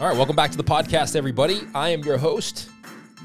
All 0.00 0.06
right, 0.06 0.16
welcome 0.16 0.36
back 0.36 0.52
to 0.52 0.56
the 0.56 0.62
podcast, 0.62 1.16
everybody. 1.16 1.62
I 1.74 1.88
am 1.88 2.04
your 2.04 2.18
host 2.18 2.70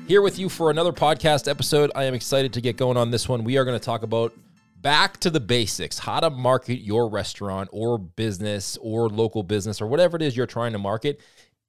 here 0.08 0.24
with 0.24 0.40
you 0.40 0.50
for 0.50 0.72
another 0.72 0.92
podcast 0.92 1.48
episode. 1.48 1.92
I 1.94 2.06
am 2.06 2.16
excited 2.16 2.52
to 2.54 2.62
get 2.62 2.78
going 2.78 2.98
on 2.98 3.12
this 3.12 3.30
one. 3.30 3.44
We 3.44 3.58
are 3.58 3.64
going 3.64 3.80
to 3.80 3.86
talk 3.86 4.02
about 4.02 4.34
back 4.82 5.20
to 5.20 5.30
the 5.30 5.40
basics 5.40 6.00
how 6.00 6.20
to 6.20 6.32
market 6.32 6.78
your 6.78 7.12
restaurant 7.12 7.70
or 7.72 8.00
business 8.00 8.76
or 8.82 9.08
local 9.08 9.44
business 9.44 9.84
or 9.84 9.86
whatever 9.86 10.16
it 10.16 10.24
is 10.24 10.36
you're 10.36 10.48
trying 10.48 10.72
to 10.72 10.80
market 10.80 11.22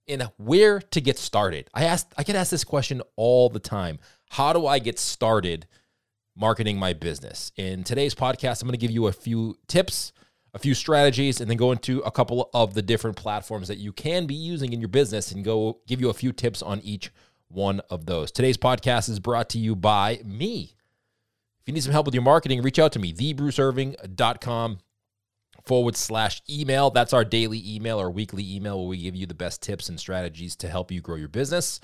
and 0.09 0.23
where 0.39 0.81
to 0.81 1.03
get 1.03 1.19
started. 1.19 1.69
I 1.75 1.85
asked 1.85 2.15
I 2.17 2.23
get 2.23 2.35
asked 2.35 2.51
this 2.51 2.65
question 2.65 3.03
all 3.17 3.51
the 3.51 3.61
time. 3.61 3.99
How 4.31 4.55
do 4.55 4.67
I 4.67 4.79
get 4.79 4.99
started 4.99 5.67
marketing 6.35 6.79
my 6.79 6.95
business? 6.95 7.53
In 7.59 7.85
today's 7.85 8.15
podcast, 8.15 8.63
I'm 8.63 8.69
going 8.69 8.73
to 8.73 8.79
give 8.79 8.91
you 8.91 9.09
a 9.09 9.13
few 9.13 9.59
tips 9.69 10.15
a 10.55 10.59
few 10.59 10.75
strategies 10.75 11.41
and 11.41 11.51
then 11.51 11.57
go 11.57 11.73
into 11.73 11.99
a 12.01 12.11
couple 12.11 12.49
of 12.55 12.75
the 12.75 12.83
different 12.83 13.17
platforms 13.17 13.69
that 13.69 13.79
you 13.79 13.93
can 13.93 14.27
be 14.27 14.35
using 14.35 14.73
in 14.73 14.81
your 14.81 14.89
business 14.89 15.33
and 15.33 15.45
go 15.45 15.81
give 15.87 16.01
you 16.01 16.09
a 16.09 16.15
few 16.15 16.33
tips 16.33 16.63
on 16.63 16.81
each 16.81 17.11
one 17.49 17.81
of 17.91 18.07
those. 18.07 18.31
Today's 18.31 18.57
podcast 18.57 19.09
is 19.09 19.19
brought 19.19 19.49
to 19.51 19.59
you 19.59 19.75
by 19.75 20.21
me. 20.25 20.77
If 21.61 21.69
you 21.69 21.75
need 21.75 21.83
some 21.83 21.93
help 21.93 22.07
with 22.07 22.15
your 22.15 22.23
marketing, 22.23 22.63
reach 22.63 22.79
out 22.79 22.93
to 22.93 22.99
me, 22.99 23.13
thebruceirving.com 23.13 24.79
forward 25.65 25.97
slash 25.97 26.43
email. 26.49 26.91
That's 26.91 27.13
our 27.13 27.25
daily 27.25 27.63
email 27.65 28.01
or 28.01 28.11
weekly 28.11 28.55
email 28.55 28.79
where 28.79 28.89
we 28.89 28.99
give 28.99 29.17
you 29.17 29.27
the 29.27 29.35
best 29.35 29.63
tips 29.63 29.89
and 29.89 29.99
strategies 29.99 30.55
to 30.57 30.69
help 30.69 30.93
you 30.93 31.01
grow 31.01 31.17
your 31.17 31.29
business. 31.29 31.81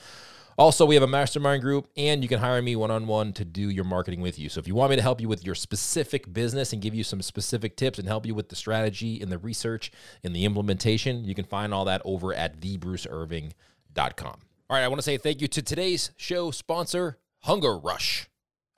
Also, 0.61 0.85
we 0.85 0.95
have 0.95 1.03
a 1.03 1.07
mastermind 1.07 1.63
group, 1.63 1.89
and 1.97 2.23
you 2.23 2.29
can 2.29 2.39
hire 2.39 2.61
me 2.61 2.77
one 2.77 2.91
on 2.91 3.07
one 3.07 3.33
to 3.33 3.47
do 3.47 3.71
your 3.71 3.83
marketing 3.83 4.21
with 4.21 4.39
you. 4.39 4.51
So, 4.51 4.59
if 4.59 4.69
you 4.69 4.75
want 4.75 4.91
me 4.91 4.97
to 4.97 5.01
help 5.01 5.19
you 5.19 5.27
with 5.27 5.43
your 5.43 5.55
specific 5.55 6.31
business 6.35 6.75
and 6.75 6.83
give 6.83 6.95
you 6.95 7.03
some 7.03 7.23
specific 7.23 7.79
tips 7.79 7.99
and 7.99 8.07
help 8.07 8.27
you 8.27 8.35
with 8.35 8.51
the 8.51 8.57
strategy 8.57 9.23
and 9.23 9.33
the 9.33 9.39
research 9.39 9.91
and 10.23 10.37
the 10.37 10.45
implementation, 10.45 11.25
you 11.25 11.35
can 11.35 11.47
find 11.47 11.73
all 11.73 11.87
that 11.87 12.03
over 12.05 12.35
at 12.35 12.61
thebruceirving.com. 12.61 14.37
All 14.69 14.77
right, 14.77 14.85
I 14.85 14.89
want 14.89 14.99
to 14.99 15.03
say 15.03 15.17
thank 15.17 15.41
you 15.41 15.49
to 15.49 15.63
today's 15.63 16.11
show 16.19 16.51
sponsor, 16.51 17.17
HungerRush. 17.47 18.27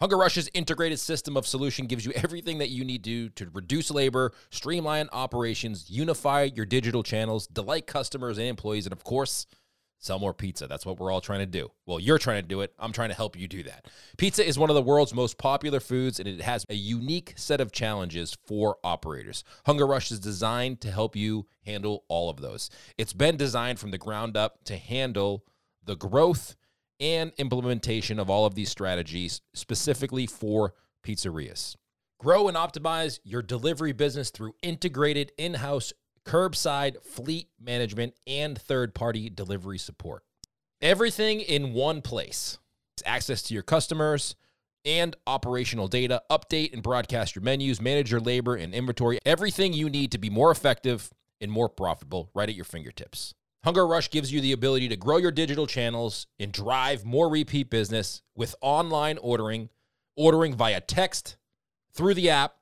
Hunger 0.00 0.18
Rush's 0.18 0.50
integrated 0.54 1.00
system 1.00 1.36
of 1.36 1.46
solution 1.48 1.86
gives 1.86 2.04
you 2.04 2.12
everything 2.16 2.58
that 2.58 2.70
you 2.70 2.84
need 2.84 3.02
to 3.04 3.28
to 3.30 3.48
reduce 3.52 3.90
labor, 3.90 4.32
streamline 4.50 5.08
operations, 5.12 5.90
unify 5.90 6.42
your 6.42 6.66
digital 6.66 7.02
channels, 7.02 7.48
delight 7.48 7.88
customers 7.88 8.38
and 8.38 8.46
employees, 8.46 8.86
and 8.86 8.92
of 8.92 9.02
course, 9.02 9.46
sell 10.02 10.18
more 10.18 10.34
pizza. 10.34 10.66
That's 10.66 10.84
what 10.84 10.98
we're 10.98 11.12
all 11.12 11.20
trying 11.20 11.38
to 11.40 11.46
do. 11.46 11.70
Well, 11.86 12.00
you're 12.00 12.18
trying 12.18 12.42
to 12.42 12.48
do 12.48 12.60
it. 12.60 12.74
I'm 12.78 12.92
trying 12.92 13.10
to 13.10 13.14
help 13.14 13.38
you 13.38 13.46
do 13.46 13.62
that. 13.62 13.86
Pizza 14.18 14.46
is 14.46 14.58
one 14.58 14.68
of 14.68 14.74
the 14.74 14.82
world's 14.82 15.14
most 15.14 15.38
popular 15.38 15.78
foods, 15.78 16.18
and 16.18 16.28
it 16.28 16.40
has 16.42 16.66
a 16.68 16.74
unique 16.74 17.34
set 17.36 17.60
of 17.60 17.70
challenges 17.70 18.36
for 18.44 18.78
operators. 18.82 19.44
HungerRush 19.66 20.10
is 20.10 20.18
designed 20.18 20.80
to 20.80 20.90
help 20.90 21.14
you 21.14 21.46
handle 21.64 22.04
all 22.08 22.28
of 22.28 22.40
those. 22.40 22.68
It's 22.98 23.12
been 23.12 23.36
designed 23.36 23.78
from 23.78 23.92
the 23.92 23.98
ground 23.98 24.36
up 24.36 24.64
to 24.64 24.76
handle 24.76 25.44
the 25.84 25.96
growth 25.96 26.56
and 26.98 27.32
implementation 27.38 28.18
of 28.18 28.28
all 28.28 28.44
of 28.44 28.56
these 28.56 28.70
strategies 28.70 29.40
specifically 29.54 30.26
for 30.26 30.74
pizzerias. 31.04 31.76
Grow 32.18 32.46
and 32.46 32.56
optimize 32.56 33.18
your 33.24 33.42
delivery 33.42 33.92
business 33.92 34.30
through 34.30 34.54
integrated 34.62 35.32
in 35.38 35.54
house 35.54 35.92
curbside 36.24 37.02
fleet 37.02 37.48
management, 37.60 38.14
and 38.26 38.58
third 38.58 38.94
party 38.94 39.28
delivery 39.30 39.78
support. 39.78 40.24
Everything 40.80 41.40
in 41.40 41.72
one 41.72 42.02
place. 42.02 42.58
Access 43.04 43.42
to 43.42 43.54
your 43.54 43.62
customers 43.62 44.36
and 44.84 45.16
operational 45.26 45.88
data, 45.88 46.22
update 46.30 46.72
and 46.72 46.82
broadcast 46.82 47.34
your 47.34 47.42
menus, 47.42 47.80
manage 47.80 48.10
your 48.10 48.20
labor 48.20 48.54
and 48.56 48.74
inventory, 48.74 49.18
everything 49.24 49.72
you 49.72 49.88
need 49.88 50.12
to 50.12 50.18
be 50.18 50.30
more 50.30 50.50
effective 50.50 51.10
and 51.40 51.50
more 51.50 51.68
profitable 51.68 52.30
right 52.34 52.48
at 52.48 52.54
your 52.54 52.64
fingertips. 52.64 53.34
HungerRush 53.64 54.10
gives 54.10 54.32
you 54.32 54.40
the 54.40 54.52
ability 54.52 54.88
to 54.88 54.96
grow 54.96 55.18
your 55.18 55.30
digital 55.30 55.66
channels 55.68 56.26
and 56.38 56.52
drive 56.52 57.04
more 57.04 57.28
repeat 57.28 57.70
business 57.70 58.22
with 58.34 58.56
online 58.60 59.18
ordering, 59.18 59.68
ordering 60.16 60.54
via 60.54 60.80
text, 60.80 61.36
through 61.94 62.14
the 62.14 62.30
app, 62.30 62.56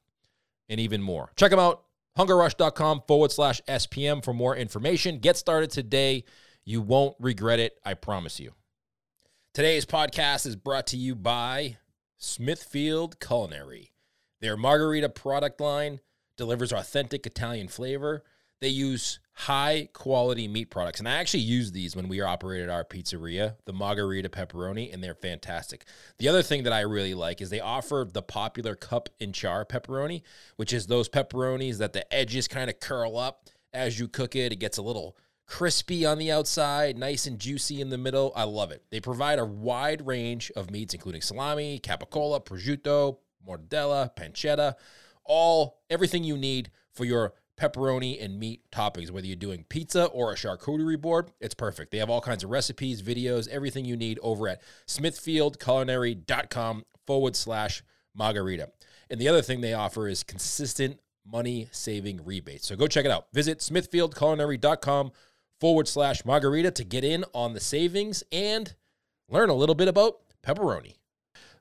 and 0.68 0.78
even 0.78 1.00
more. 1.00 1.30
Check 1.36 1.50
them 1.50 1.60
out 1.60 1.84
hungerrush.com 2.19 3.03
forward 3.06 3.32
slash 3.32 3.60
SPM 3.69 4.25
for 4.25 4.32
more 4.32 4.56
information. 4.56 5.19
Get 5.19 5.37
started 5.37 5.71
today. 5.71 6.25
You 6.65 6.81
won't 6.81 7.16
regret 7.19 7.59
it, 7.59 7.78
I 7.84 7.94
promise 7.94 8.38
you. 8.38 8.53
Today's 9.54 9.87
podcast 9.87 10.47
is 10.47 10.56
brought 10.56 10.87
to 10.88 10.97
you 10.97 11.15
by 11.15 11.78
Smithfield 12.16 13.19
Culinary. 13.19 13.93
Their 14.41 14.56
Margherita 14.56 15.09
product 15.09 15.60
line 15.60 16.00
delivers 16.37 16.72
authentic 16.72 17.26
Italian 17.26 17.69
flavor. 17.69 18.22
They 18.60 18.69
use 18.69 19.21
high 19.32 19.88
quality 19.94 20.47
meat 20.47 20.66
products. 20.66 20.98
And 20.98 21.09
I 21.09 21.12
actually 21.12 21.41
use 21.41 21.72
these 21.72 21.97
when 21.97 22.09
we 22.09 22.21
operated 22.21 22.69
our 22.69 22.84
pizzeria, 22.84 23.56
the 23.65 23.72
Margherita 23.72 24.28
pepperoni, 24.28 24.93
and 24.93 25.03
they're 25.03 25.15
fantastic. 25.15 25.87
The 26.19 26.28
other 26.28 26.43
thing 26.43 26.65
that 26.65 26.72
I 26.72 26.81
really 26.81 27.15
like 27.15 27.41
is 27.41 27.48
they 27.48 27.60
offer 27.60 28.06
the 28.10 28.21
popular 28.21 28.75
cup 28.75 29.09
and 29.19 29.34
char 29.34 29.65
pepperoni, 29.65 30.22
which 30.56 30.75
is 30.75 30.87
those 30.87 31.09
pepperonis 31.09 31.78
that 31.78 31.94
the 31.94 32.12
edges 32.12 32.48
kind 32.48 32.69
of 32.69 32.81
curl 32.81 33.16
up 33.16 33.48
as 33.72 33.98
you 33.98 34.09
cook 34.09 34.37
it. 34.37 34.53
It 34.53 34.56
gets 34.56 34.77
a 34.77 34.82
little 34.82 35.16
crispy 35.47 36.04
on 36.04 36.19
the 36.19 36.31
outside, 36.31 36.98
nice 36.98 37.27
and 37.27 37.38
juicy 37.38 37.81
in 37.81 37.88
the 37.88 37.98
middle. 37.98 38.32
I 38.37 38.44
love 38.44 38.71
it. 38.72 38.84
They 38.91 39.00
provide 39.00 39.38
a 39.38 39.44
wide 39.44 40.06
range 40.06 40.53
of 40.54 40.71
meats, 40.71 40.92
including 40.92 41.22
salami, 41.22 41.81
capicola, 41.82 42.44
prosciutto, 42.44 43.19
mortadella, 43.48 44.15
pancetta, 44.15 44.75
all 45.25 45.81
everything 45.88 46.25
you 46.25 46.37
need 46.37 46.71
for 46.92 47.06
your 47.06 47.32
pepperoni 47.60 48.22
and 48.22 48.38
meat 48.38 48.62
toppings. 48.72 49.10
Whether 49.10 49.26
you're 49.26 49.37
doing 49.37 49.65
pizza 49.69 50.06
or 50.06 50.32
a 50.32 50.37
charcuterie 50.37 51.00
board, 51.00 51.32
it's 51.41 51.54
perfect. 51.54 51.91
They 51.91 51.98
have 51.98 52.10
all 52.10 52.21
kinds 52.21 52.43
of 52.43 52.50
recipes, 52.50 53.03
videos, 53.03 53.48
everything 53.48 53.84
you 53.84 53.97
need 53.97 54.19
over 54.22 54.48
at 54.48 54.62
smithfieldculinary.com 54.87 56.84
forward 57.06 57.37
slash 57.37 57.82
margherita. 58.15 58.71
And 59.10 59.21
the 59.21 59.28
other 59.28 59.43
thing 59.43 59.60
they 59.60 59.75
offer 59.75 60.09
is 60.09 60.22
consistent 60.22 61.00
money 61.26 61.69
saving 61.71 62.25
rebates. 62.25 62.66
So 62.66 62.76
go 62.76 62.87
check 62.87 63.04
it 63.04 63.10
out. 63.10 63.26
Visit 63.32 63.59
smithfieldculinary.com 63.59 65.12
forward 65.60 65.88
slash 65.88 66.25
margherita 66.25 66.71
to 66.71 66.84
get 66.84 67.04
in 67.04 67.25
on 67.34 67.53
the 67.53 67.60
savings 67.60 68.25
and 68.32 68.75
learn 69.28 69.50
a 69.50 69.54
little 69.54 69.75
bit 69.75 69.88
about 69.88 70.21
pepperoni. 70.42 70.94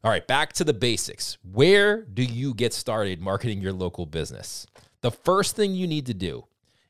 All 0.01 0.09
right, 0.09 0.25
back 0.25 0.53
to 0.53 0.63
the 0.63 0.73
basics. 0.73 1.37
Where 1.43 2.03
do 2.03 2.23
you 2.23 2.53
get 2.53 2.73
started 2.73 3.19
marketing 3.19 3.61
your 3.61 3.73
local 3.73 4.05
business? 4.05 4.65
The 5.01 5.11
first 5.11 5.55
thing 5.55 5.73
you 5.73 5.87
need 5.87 6.05
to 6.07 6.13
do 6.13 6.45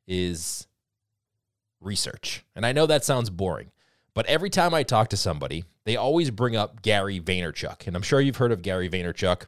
is 0.08 0.68
research. 1.82 2.46
And 2.56 2.66
I 2.66 2.72
know 2.72 2.86
that 2.86 3.06
sounds 3.06 3.30
boring, 3.30 3.72
but 4.14 4.26
every 4.26 4.50
time 4.50 4.74
I 4.74 4.84
talk 4.84 5.10
to 5.10 5.18
somebody, 5.18 5.66
they 5.86 5.96
always 5.96 6.32
bring 6.32 6.56
up 6.56 6.82
Gary 6.82 7.20
Vaynerchuk. 7.20 7.88
And 7.88 7.96
I'm 7.96 8.02
sure 8.02 8.22
you've 8.22 8.38
heard 8.38 8.52
of 8.52 8.62
Gary 8.62 8.90
Vaynerchuk. 8.90 9.46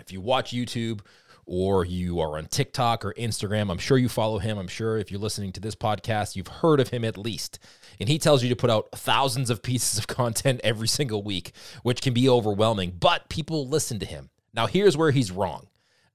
If 0.00 0.12
you 0.12 0.20
watch 0.20 0.52
YouTube 0.52 1.00
or 1.46 1.84
you 1.84 2.20
are 2.20 2.38
on 2.38 2.46
TikTok 2.46 3.04
or 3.04 3.14
Instagram, 3.14 3.70
I'm 3.70 3.78
sure 3.78 3.98
you 3.98 4.08
follow 4.08 4.38
him. 4.38 4.58
I'm 4.58 4.68
sure 4.68 4.98
if 4.98 5.10
you're 5.10 5.20
listening 5.20 5.52
to 5.52 5.60
this 5.60 5.74
podcast, 5.74 6.36
you've 6.36 6.48
heard 6.48 6.78
of 6.78 6.90
him 6.90 7.04
at 7.04 7.18
least. 7.18 7.58
And 7.98 8.08
he 8.08 8.18
tells 8.18 8.42
you 8.42 8.48
to 8.50 8.56
put 8.56 8.70
out 8.70 8.90
thousands 8.92 9.50
of 9.50 9.62
pieces 9.62 9.98
of 9.98 10.06
content 10.06 10.60
every 10.62 10.88
single 10.88 11.22
week, 11.22 11.52
which 11.82 12.02
can 12.02 12.12
be 12.12 12.28
overwhelming, 12.28 12.94
but 12.98 13.28
people 13.28 13.66
listen 13.66 13.98
to 13.98 14.06
him. 14.06 14.30
Now, 14.52 14.66
here's 14.66 14.96
where 14.96 15.10
he's 15.10 15.30
wrong. 15.30 15.67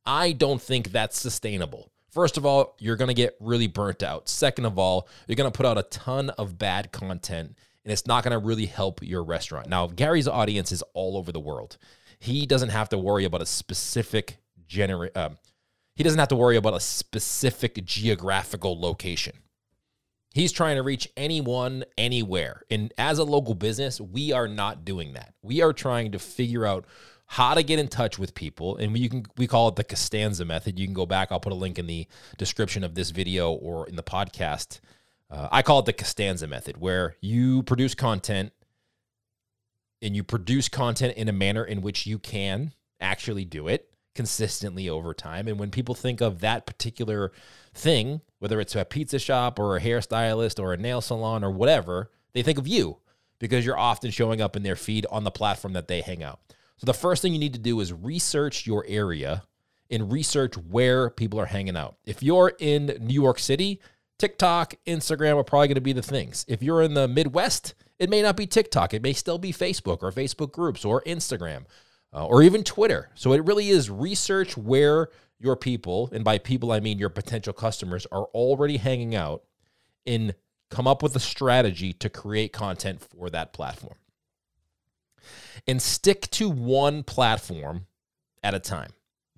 I 0.05 0.31
don't 0.31 0.61
think 0.61 0.91
that's 0.91 1.19
sustainable. 1.19 1.91
First 2.09 2.37
of 2.37 2.45
all, 2.45 2.75
you're 2.79 2.95
going 2.95 3.07
to 3.07 3.13
get 3.13 3.35
really 3.39 3.67
burnt 3.67 4.03
out. 4.03 4.29
Second 4.29 4.65
of 4.65 4.77
all, 4.77 5.07
you're 5.27 5.35
going 5.35 5.51
to 5.51 5.55
put 5.55 5.65
out 5.65 5.77
a 5.77 5.83
ton 5.83 6.29
of 6.31 6.57
bad 6.57 6.91
content 6.91 7.55
and 7.83 7.91
it's 7.91 8.07
not 8.07 8.23
going 8.23 8.31
to 8.31 8.45
really 8.45 8.65
help 8.65 9.01
your 9.03 9.23
restaurant. 9.23 9.67
Now, 9.67 9.87
Gary's 9.87 10.27
audience 10.27 10.71
is 10.71 10.83
all 10.93 11.17
over 11.17 11.31
the 11.31 11.39
world. 11.39 11.77
He 12.19 12.45
doesn't 12.45 12.69
have 12.69 12.89
to 12.89 12.97
worry 12.97 13.25
about 13.25 13.41
a 13.41 13.45
specific 13.45 14.37
genera- 14.67 15.11
um, 15.15 15.37
he 15.95 16.03
doesn't 16.03 16.19
have 16.19 16.29
to 16.29 16.35
worry 16.35 16.55
about 16.55 16.73
a 16.73 16.79
specific 16.79 17.83
geographical 17.85 18.79
location. 18.79 19.33
He's 20.33 20.51
trying 20.51 20.77
to 20.77 20.81
reach 20.81 21.07
anyone, 21.15 21.83
anywhere. 21.97 22.63
And 22.71 22.91
as 22.97 23.19
a 23.19 23.23
local 23.23 23.53
business, 23.53 24.01
we 24.01 24.31
are 24.31 24.47
not 24.47 24.83
doing 24.83 25.13
that. 25.13 25.35
We 25.43 25.61
are 25.61 25.73
trying 25.73 26.13
to 26.13 26.19
figure 26.19 26.65
out 26.65 26.85
how 27.33 27.55
to 27.55 27.63
get 27.63 27.79
in 27.79 27.87
touch 27.87 28.19
with 28.19 28.35
people. 28.35 28.77
And 28.77 28.93
we 28.93 29.09
can 29.09 29.25
we 29.37 29.47
call 29.47 29.67
it 29.67 29.75
the 29.75 29.83
costanza 29.83 30.45
method. 30.45 30.79
You 30.79 30.85
can 30.85 30.93
go 30.93 31.07
back. 31.07 31.31
I'll 31.31 31.39
put 31.39 31.51
a 31.51 31.55
link 31.55 31.79
in 31.79 31.87
the 31.87 32.05
description 32.37 32.83
of 32.83 32.93
this 32.93 33.09
video 33.09 33.51
or 33.53 33.87
in 33.87 33.95
the 33.95 34.03
podcast. 34.03 34.79
Uh, 35.31 35.47
i 35.51 35.63
call 35.63 35.79
it 35.79 35.85
the 35.87 35.93
costanza 35.93 36.45
method 36.45 36.77
where 36.77 37.15
you 37.21 37.63
produce 37.63 37.95
content 37.95 38.51
and 39.99 40.15
you 40.15 40.23
produce 40.23 40.69
content 40.69 41.17
in 41.17 41.27
a 41.27 41.31
manner 41.31 41.63
in 41.63 41.81
which 41.81 42.05
you 42.05 42.19
can 42.19 42.71
actually 43.01 43.45
do 43.45 43.67
it 43.67 43.89
consistently 44.13 44.87
over 44.87 45.11
time. 45.11 45.47
And 45.47 45.57
when 45.57 45.71
people 45.71 45.95
think 45.95 46.21
of 46.21 46.41
that 46.41 46.67
particular 46.67 47.31
thing 47.73 48.21
whether 48.37 48.59
it's 48.59 48.75
a 48.75 48.85
pizza 48.85 49.17
shop 49.17 49.57
or 49.57 49.75
a 49.75 49.81
hairstylist 49.81 50.61
or 50.61 50.71
a 50.71 50.77
nail 50.77 51.01
salon 51.01 51.43
or 51.43 51.49
whatever 51.49 52.11
they 52.33 52.43
think 52.43 52.59
of 52.59 52.67
you 52.67 52.99
because 53.39 53.65
you're 53.65 53.75
often 53.75 54.11
showing 54.11 54.39
up 54.39 54.55
in 54.55 54.61
their 54.61 54.75
feed 54.75 55.07
on 55.09 55.23
the 55.23 55.31
platform 55.31 55.73
that 55.73 55.87
they 55.87 56.01
hang 56.01 56.21
out 56.21 56.39
so 56.83 56.85
the 56.85 56.93
first 56.93 57.21
thing 57.21 57.31
you 57.31 57.39
need 57.39 57.53
to 57.53 57.59
do 57.59 57.79
is 57.79 57.93
research 57.93 58.67
your 58.67 58.83
area 58.89 59.43
and 59.89 60.11
research 60.11 60.57
where 60.57 61.09
people 61.09 61.39
are 61.39 61.45
hanging 61.45 61.77
out. 61.77 61.95
If 62.03 62.21
you're 62.21 62.51
in 62.59 62.97
New 62.99 63.13
York 63.13 63.39
City, 63.39 63.79
TikTok, 64.19 64.73
Instagram 64.85 65.37
are 65.37 65.45
probably 65.45 65.69
going 65.69 65.75
to 65.75 65.81
be 65.81 65.93
the 65.93 66.01
things. 66.01 66.43
If 66.45 66.61
you're 66.61 66.81
in 66.81 66.93
the 66.93 67.07
Midwest, 67.07 67.73
it 67.99 68.09
may 68.09 68.21
not 68.21 68.35
be 68.35 68.45
TikTok. 68.45 68.93
It 68.93 69.01
may 69.01 69.13
still 69.13 69.37
be 69.37 69.53
Facebook 69.53 70.03
or 70.03 70.11
Facebook 70.11 70.51
groups 70.51 70.83
or 70.83 71.01
Instagram 71.03 71.67
uh, 72.13 72.27
or 72.27 72.43
even 72.43 72.65
Twitter. 72.65 73.11
So 73.15 73.31
it 73.31 73.45
really 73.45 73.69
is 73.69 73.89
research 73.89 74.57
where 74.57 75.07
your 75.39 75.55
people, 75.55 76.09
and 76.11 76.25
by 76.25 76.37
people 76.37 76.73
I 76.73 76.81
mean 76.81 76.99
your 76.99 77.07
potential 77.07 77.53
customers, 77.53 78.05
are 78.11 78.25
already 78.33 78.75
hanging 78.75 79.15
out 79.15 79.43
and 80.05 80.35
come 80.69 80.85
up 80.85 81.01
with 81.01 81.15
a 81.15 81.21
strategy 81.21 81.93
to 81.93 82.09
create 82.09 82.51
content 82.51 82.99
for 83.01 83.29
that 83.29 83.53
platform. 83.53 83.95
And 85.67 85.81
stick 85.81 86.29
to 86.31 86.49
one 86.49 87.03
platform 87.03 87.87
at 88.43 88.53
a 88.53 88.59
time. 88.59 88.91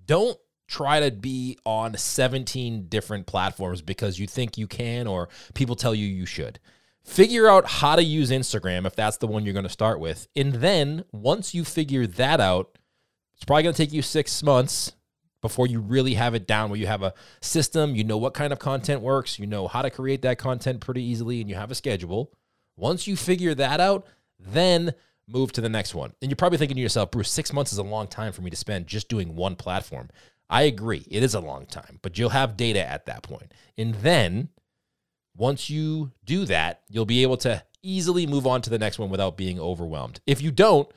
Don't 0.06 0.38
try 0.68 1.00
to 1.00 1.12
be 1.12 1.58
on 1.66 1.96
17 1.96 2.88
different 2.88 3.28
platforms 3.28 3.82
because 3.82 4.20
you 4.20 4.28
think 4.28 4.58
you 4.58 4.68
can 4.68 5.08
or 5.08 5.30
people 5.54 5.76
tell 5.76 5.94
you 5.94 6.08
you 6.08 6.26
should. 6.26 6.60
Figure 7.04 7.48
out 7.48 7.68
how 7.68 7.96
to 7.96 8.04
use 8.04 8.32
Instagram 8.32 8.88
if 8.88 8.96
that's 8.96 9.18
the 9.18 9.28
one 9.28 9.46
you're 9.46 9.54
going 9.54 9.64
to 9.64 9.70
start 9.70 10.00
with. 10.00 10.28
And 10.36 10.54
then 10.54 11.06
once 11.12 11.54
you 11.54 11.64
figure 11.64 12.08
that 12.08 12.40
out, 12.40 12.80
it's 13.36 13.46
probably 13.46 13.64
going 13.64 13.76
to 13.76 13.86
take 13.86 13.94
you 13.94 14.02
six 14.02 14.42
months 14.42 14.94
before 15.42 15.68
you 15.68 15.80
really 15.80 16.16
have 16.16 16.34
it 16.34 16.48
down 16.48 16.72
where 16.72 16.80
you 16.80 16.88
have 16.88 17.04
a 17.04 17.14
system, 17.42 17.96
you 17.96 18.04
know 18.04 18.18
what 18.18 18.34
kind 18.34 18.52
of 18.52 18.58
content 18.58 19.02
works, 19.02 19.38
you 19.38 19.46
know 19.46 19.68
how 19.68 19.84
to 19.84 19.92
create 19.92 20.24
that 20.24 20.40
content 20.40 20.82
pretty 20.82 21.04
easily, 21.04 21.40
and 21.40 21.48
you 21.48 21.56
have 21.56 21.70
a 21.70 21.76
schedule. 21.76 22.32
Once 22.76 23.06
you 23.06 23.16
figure 23.16 23.54
that 23.54 23.80
out, 23.80 24.08
then 24.40 24.92
move 25.28 25.52
to 25.54 25.62
the 25.62 25.70
next 25.70 25.96
one. 25.96 26.14
And 26.22 26.30
you're 26.30 26.36
probably 26.36 26.58
thinking 26.58 26.76
to 26.76 26.82
yourself, 26.82 27.12
Bruce, 27.12 27.32
six 27.32 27.52
months 27.54 27.72
is 27.72 27.78
a 27.78 27.84
long 27.84 28.08
time 28.08 28.32
for 28.32 28.42
me 28.42 28.50
to 28.50 28.56
spend 28.56 28.88
just 28.88 29.10
doing 29.10 29.36
one 29.36 29.56
platform. 29.56 30.10
I 30.50 30.64
agree, 30.64 31.06
it 31.10 31.24
is 31.24 31.34
a 31.34 31.40
long 31.40 31.66
time, 31.66 32.00
but 32.02 32.18
you'll 32.18 32.30
have 32.30 32.58
data 32.58 32.88
at 32.88 33.08
that 33.08 33.24
point. 33.24 33.52
And 33.78 33.96
then 33.96 34.50
once 35.36 35.70
you 35.70 36.12
do 36.24 36.46
that, 36.46 36.82
you'll 36.90 37.06
be 37.06 37.24
able 37.24 37.38
to 37.38 37.64
easily 37.82 38.28
move 38.28 38.48
on 38.48 38.62
to 38.62 38.70
the 38.70 38.80
next 38.80 39.00
one 39.00 39.10
without 39.10 39.38
being 39.38 39.60
overwhelmed. 39.60 40.20
If 40.28 40.42
you 40.42 40.52
don't, 40.52 40.88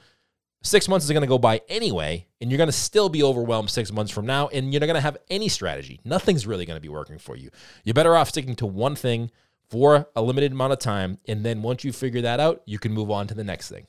six 0.63 0.89
months 0.89 1.07
is 1.07 1.13
going 1.13 1.23
to 1.23 1.29
go 1.29 1.39
by 1.39 1.61
anyway, 1.69 2.27
and 2.41 2.51
you're 2.51 2.59
going 2.59 2.69
to 2.69 2.73
still 2.73 3.09
be 3.09 3.23
overwhelmed 3.23 3.71
six 3.71 3.91
months 3.93 4.13
from 4.13 4.27
now, 4.27 4.49
and 4.49 4.73
you're 4.73 4.81
not 4.81 4.87
going 4.87 4.95
to 4.95 5.01
have 5.01 5.19
any 5.31 5.49
strategy. 5.49 6.01
Nothing's 6.05 6.47
really 6.47 6.67
going 6.67 6.77
to 6.77 6.83
be 6.83 6.89
working 6.89 7.19
for 7.19 7.37
you. 7.37 7.51
You're 7.85 7.95
better 7.95 8.17
off 8.17 8.29
sticking 8.29 8.57
to 8.57 8.67
one 8.67 8.97
thing 8.97 9.31
for 9.71 10.09
a 10.17 10.23
limited 10.23 10.53
amount 10.53 10.73
of 10.73 10.79
time, 10.79 11.19
and 11.27 11.45
then 11.45 11.63
once 11.63 11.85
you 11.85 11.93
figure 11.93 12.23
that 12.23 12.41
out, 12.41 12.63
you 12.65 12.79
can 12.79 12.93
move 12.93 13.11
on 13.11 13.27
to 13.29 13.35
the 13.35 13.45
next 13.45 13.69
thing. 13.69 13.87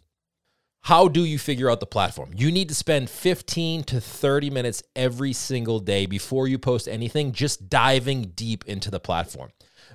How 0.82 1.08
do 1.08 1.26
you 1.26 1.38
figure 1.38 1.70
out 1.70 1.80
the 1.80 1.86
platform? 1.86 2.32
You 2.36 2.52
need 2.52 2.70
to 2.70 2.76
spend 2.76 3.10
15 3.10 3.84
to 3.84 4.02
30 4.02 4.50
minutes 4.50 4.82
every 4.96 5.34
single 5.34 5.80
day 5.80 6.06
before 6.06 6.48
you 6.48 6.58
post 6.58 6.88
anything, 6.88 7.32
just 7.32 7.70
diving 7.70 8.32
deep 8.36 8.66
into 8.66 8.90
the 8.90 9.00
platform. 9.00 9.52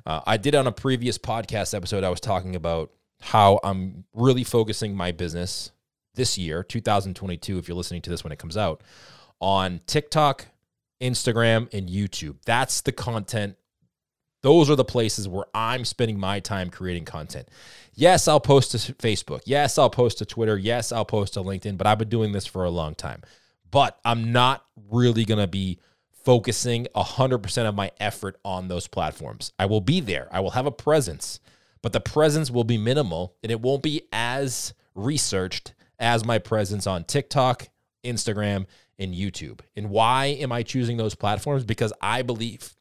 Uh, 0.07 0.21
I 0.27 0.37
did 0.37 0.55
on 0.55 0.67
a 0.67 0.73
previous 0.73 1.19
podcast 1.19 1.75
episode, 1.75 2.05
I 2.05 2.11
was 2.11 2.21
talking 2.21 2.55
about 2.55 2.91
how 3.21 3.59
I'm 3.65 4.05
really 4.13 4.45
focusing 4.45 4.95
my 4.95 5.13
business 5.13 5.73
this 6.15 6.37
year, 6.37 6.63
2022, 6.63 7.59
if 7.59 7.67
you're 7.67 7.77
listening 7.77 8.03
to 8.03 8.11
this 8.11 8.23
when 8.23 8.33
it 8.33 8.39
comes 8.39 8.57
out, 8.57 8.83
on 9.41 9.81
TikTok, 9.87 10.47
Instagram, 11.01 11.73
and 11.73 11.89
YouTube. 11.89 12.37
That's 12.45 12.83
the 12.83 12.93
content. 12.93 13.57
Those 14.45 14.69
are 14.69 14.77
the 14.77 14.85
places 14.85 15.27
where 15.27 15.47
I'm 15.55 15.87
spending 15.87 16.21
my 16.21 16.39
time 16.39 16.69
creating 16.69 17.07
content. 17.07 17.49
Yes, 17.95 18.29
I'll 18.29 18.41
post 18.41 18.73
to 18.73 18.93
Facebook. 18.93 19.41
Yes, 19.47 19.79
I'll 19.79 19.89
post 19.89 20.19
to 20.19 20.27
Twitter. 20.27 20.59
Yes, 20.59 20.93
I'll 20.93 21.07
post 21.07 21.33
to 21.35 21.41
LinkedIn, 21.41 21.79
but 21.79 21.87
I've 21.87 21.97
been 21.97 22.11
doing 22.11 22.33
this 22.33 22.45
for 22.45 22.65
a 22.65 22.71
long 22.71 22.95
time. 22.95 23.23
But 23.71 23.99
I'm 24.05 24.33
not 24.33 24.63
really 24.91 25.25
going 25.25 25.41
to 25.41 25.47
be 25.47 25.79
focusing 26.27 26.87
100% 26.95 27.67
of 27.67 27.75
my 27.75 27.91
effort 27.99 28.39
on 28.45 28.69
those 28.69 28.87
platforms. 28.87 29.55
I 29.59 29.65
will 29.65 29.81
be 29.81 30.01
there, 30.01 30.29
I 30.31 30.41
will 30.41 30.51
have 30.51 30.67
a 30.67 30.71
presence, 30.71 31.41
but 31.81 31.95
the 31.95 32.01
presence 32.01 32.51
will 32.51 32.65
be 32.65 32.77
minimal 32.77 33.35
and 33.43 33.51
it 33.51 33.63
won't 33.63 33.83
be 33.83 34.03
as 34.13 34.75
researched 34.95 35.73
as 35.99 36.23
my 36.23 36.39
presence 36.39 36.87
on 36.87 37.05
TikTok, 37.05 37.69
Instagram, 38.05 38.67
and 38.99 39.15
YouTube. 39.15 39.61
And 39.75 39.89
why 39.89 40.27
am 40.27 40.53
I 40.53 40.65
choosing 40.65 40.99
those 40.99 41.15
platforms? 41.15 41.65
Because 41.65 41.95
I 42.03 42.21
believe 42.21 42.75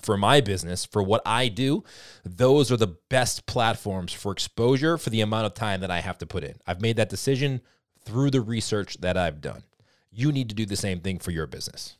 for 0.00 0.16
my 0.16 0.40
business, 0.40 0.84
for 0.84 1.02
what 1.02 1.22
I 1.24 1.48
do, 1.48 1.84
those 2.24 2.70
are 2.72 2.76
the 2.76 2.96
best 3.08 3.46
platforms 3.46 4.12
for 4.12 4.32
exposure 4.32 4.98
for 4.98 5.10
the 5.10 5.20
amount 5.20 5.46
of 5.46 5.54
time 5.54 5.80
that 5.80 5.90
I 5.90 6.00
have 6.00 6.18
to 6.18 6.26
put 6.26 6.44
in. 6.44 6.56
I've 6.66 6.80
made 6.80 6.96
that 6.96 7.08
decision 7.08 7.60
through 8.04 8.30
the 8.30 8.40
research 8.40 9.00
that 9.00 9.16
I've 9.16 9.40
done. 9.40 9.64
You 10.10 10.32
need 10.32 10.48
to 10.48 10.54
do 10.54 10.66
the 10.66 10.76
same 10.76 11.00
thing 11.00 11.18
for 11.18 11.30
your 11.30 11.46
business. 11.46 11.96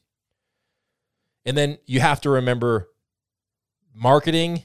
And 1.44 1.56
then 1.56 1.78
you 1.86 2.00
have 2.00 2.20
to 2.22 2.30
remember 2.30 2.88
marketing, 3.94 4.64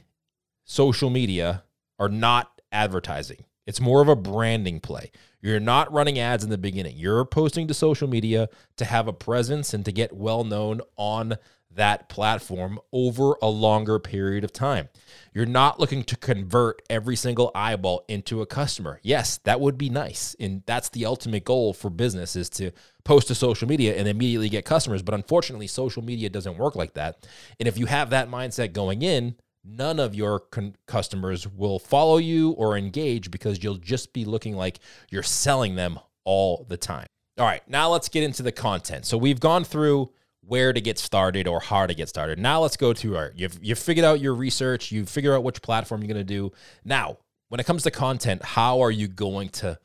social 0.64 1.10
media 1.10 1.64
are 2.00 2.10
not 2.10 2.62
advertising. 2.72 3.46
It's 3.66 3.80
more 3.80 4.02
of 4.02 4.10
a 4.10 4.16
branding 4.16 4.80
play. 4.80 5.12
You're 5.42 5.60
not 5.60 5.92
running 5.92 6.20
ads 6.20 6.44
in 6.44 6.50
the 6.50 6.58
beginning. 6.58 6.98
You're 6.98 7.26
posting 7.26 7.68
to 7.68 7.74
social 7.74 8.08
media 8.08 8.50
to 8.78 8.86
have 8.86 9.08
a 9.08 9.14
presence 9.14 9.74
and 9.74 9.86
to 9.86 9.92
get 9.92 10.14
well 10.14 10.44
known 10.44 10.82
on 10.98 11.36
that 11.76 12.10
platform 12.10 12.80
over 12.92 13.36
a 13.42 13.48
longer 13.48 14.00
period 14.00 14.44
of 14.44 14.52
time. 14.52 14.90
You're 15.34 15.46
not 15.46 15.80
looking 15.80 16.04
to 16.06 16.16
convert 16.16 16.82
every 16.90 17.16
single 17.16 17.52
eyeball 17.56 18.06
into 18.08 18.42
a 18.42 18.46
customer. 18.46 19.00
Yes, 19.04 19.40
that 19.46 19.60
would 19.60 19.78
be 19.78 19.90
nice. 19.90 20.36
And 20.40 20.64
that's 20.66 20.90
the 20.90 21.06
ultimate 21.06 21.46
goal 21.46 21.74
for 21.74 21.90
business 21.90 22.36
is 22.36 22.50
to 22.52 22.72
post 23.04 23.28
to 23.28 23.36
social 23.36 23.68
media 23.68 23.96
and 23.96 24.08
immediately 24.08 24.50
get 24.50 24.66
customers, 24.66 25.02
but 25.02 25.14
unfortunately 25.14 25.68
social 25.68 26.04
media 26.04 26.30
doesn't 26.30 26.58
work 26.58 26.76
like 26.76 26.94
that. 26.94 27.28
And 27.60 27.68
if 27.68 27.78
you 27.78 27.86
have 27.88 28.12
that 28.12 28.30
mindset 28.30 28.74
going 28.74 29.02
in, 29.02 29.36
none 29.64 30.00
of 30.00 30.14
your 30.14 30.40
con- 30.40 30.76
customers 30.88 31.48
will 31.48 31.80
follow 31.80 32.18
you 32.18 32.52
or 32.52 32.78
engage 32.78 33.32
because 33.32 33.64
you'll 33.64 33.76
just 33.76 34.14
be 34.14 34.26
looking 34.26 34.56
like 34.56 34.80
you're 35.10 35.24
selling 35.24 35.76
them 35.76 36.00
all 36.26 36.66
the 36.70 36.78
time. 36.78 37.08
All 37.38 37.46
right, 37.46 37.68
now 37.68 37.90
let's 37.90 38.10
get 38.10 38.24
into 38.24 38.44
the 38.44 38.52
content. 38.52 39.06
So 39.06 39.18
we've 39.18 39.40
gone 39.40 39.64
through 39.64 40.12
where 40.46 40.74
to 40.74 40.82
get 40.82 41.00
started 41.00 41.48
or 41.48 41.60
how 41.60 41.88
to 41.88 41.94
get 41.94 42.10
started. 42.10 42.40
Now 42.40 42.62
let's 42.62 42.78
go 42.78 42.94
to 42.94 43.18
our 43.18 43.32
you've 43.36 43.58
you've 43.62 43.80
figured 43.80 44.06
out 44.06 44.20
your 44.20 44.34
research, 44.34 44.92
you 44.92 45.06
figure 45.06 45.36
out 45.36 45.44
which 45.44 45.62
platform 45.62 46.04
you're 46.04 46.14
to 46.16 46.24
do. 46.24 46.52
Now, 46.84 47.18
when 47.50 47.60
it 47.60 47.66
comes 47.66 47.84
to 47.84 47.92
content, 47.92 48.44
how 48.44 48.82
are 48.82 48.92
you 48.92 49.08
going 49.08 49.50
to 49.50 49.80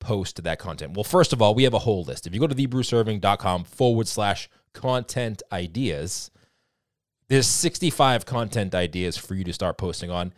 post 0.00 0.42
that 0.42 0.58
content? 0.58 0.94
Well, 0.94 1.04
first 1.04 1.32
of 1.32 1.40
all, 1.40 1.54
we 1.54 1.64
have 1.64 1.74
a 1.74 1.78
whole 1.80 2.04
list. 2.04 2.26
If 2.26 2.34
you 2.34 2.40
go 2.40 2.46
to 2.46 2.54
thebruceirving.com 2.54 3.64
forward 3.64 4.06
slash 4.06 4.48
content 4.72 5.42
ideas, 5.50 6.30
there's 7.28 7.46
65 7.46 8.26
content 8.26 8.74
ideas 8.74 9.16
for 9.16 9.34
you 9.34 9.44
to 9.44 9.52
start 9.52 9.78
posting 9.78 10.10
on. 10.10 10.32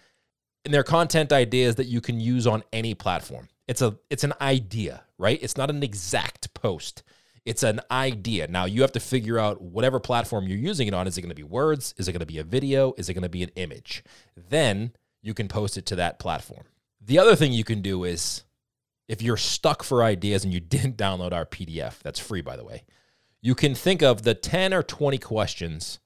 And 0.64 0.73
they're 0.73 0.85
content 0.85 1.33
ideas 1.33 1.75
that 1.76 1.87
you 1.87 2.00
can 2.00 2.21
use 2.21 2.47
on 2.47 2.62
any 2.73 2.95
platform. 2.95 3.49
It's 3.68 3.83
a 3.83 3.97
it's 4.11 4.25
an 4.25 4.35
idea, 4.40 5.02
right? 5.18 5.38
It's 5.42 5.56
not 5.56 5.71
an 5.71 5.83
exact 5.83 6.54
post. 6.54 7.02
It's 7.47 7.62
an 7.62 7.81
idea. 7.93 8.49
Now 8.49 8.65
you 8.65 8.83
have 8.83 8.93
to 8.93 9.00
figure 9.00 9.38
out 9.38 9.62
whatever 9.62 10.00
platform 10.00 10.49
you're 10.49 10.59
using 10.59 10.88
it 10.88 10.95
on. 10.95 11.07
Is 11.07 11.17
it 11.17 11.23
going 11.23 11.31
to 11.31 11.35
be 11.35 11.45
words? 11.45 11.95
Is 11.97 12.09
it 12.09 12.12
going 12.12 12.21
to 12.21 12.26
be 12.26 12.38
a 12.38 12.45
video? 12.45 12.93
Is 12.99 13.09
it 13.09 13.15
going 13.15 13.23
to 13.23 13.29
be 13.29 13.45
an 13.45 13.53
image? 13.55 14.03
Then 14.37 14.93
you 15.23 15.33
can 15.33 15.47
post 15.47 15.79
it 15.79 15.87
to 15.87 15.97
that 15.97 16.19
platform. 16.19 16.65
The 17.00 17.21
other 17.21 17.37
thing 17.37 17.53
you 17.53 17.62
can 17.62 17.83
do 17.83 18.03
is 18.03 18.43
if 19.09 19.23
you're 19.23 19.37
stuck 19.37 19.85
for 19.85 20.03
ideas 20.03 20.45
and 20.45 20.53
you 20.53 20.61
didn't 20.61 20.97
download 20.97 21.33
our 21.33 21.47
PDF, 21.47 22.00
that's 22.00 22.19
free, 22.19 22.41
by 22.41 22.57
the 22.57 22.65
way, 22.65 22.83
you 23.41 23.55
can 23.55 23.76
think 23.76 24.03
of 24.03 24.23
the 24.23 24.35
10 24.35 24.75
or 24.75 24.83
20 24.83 25.19
questions 25.19 26.00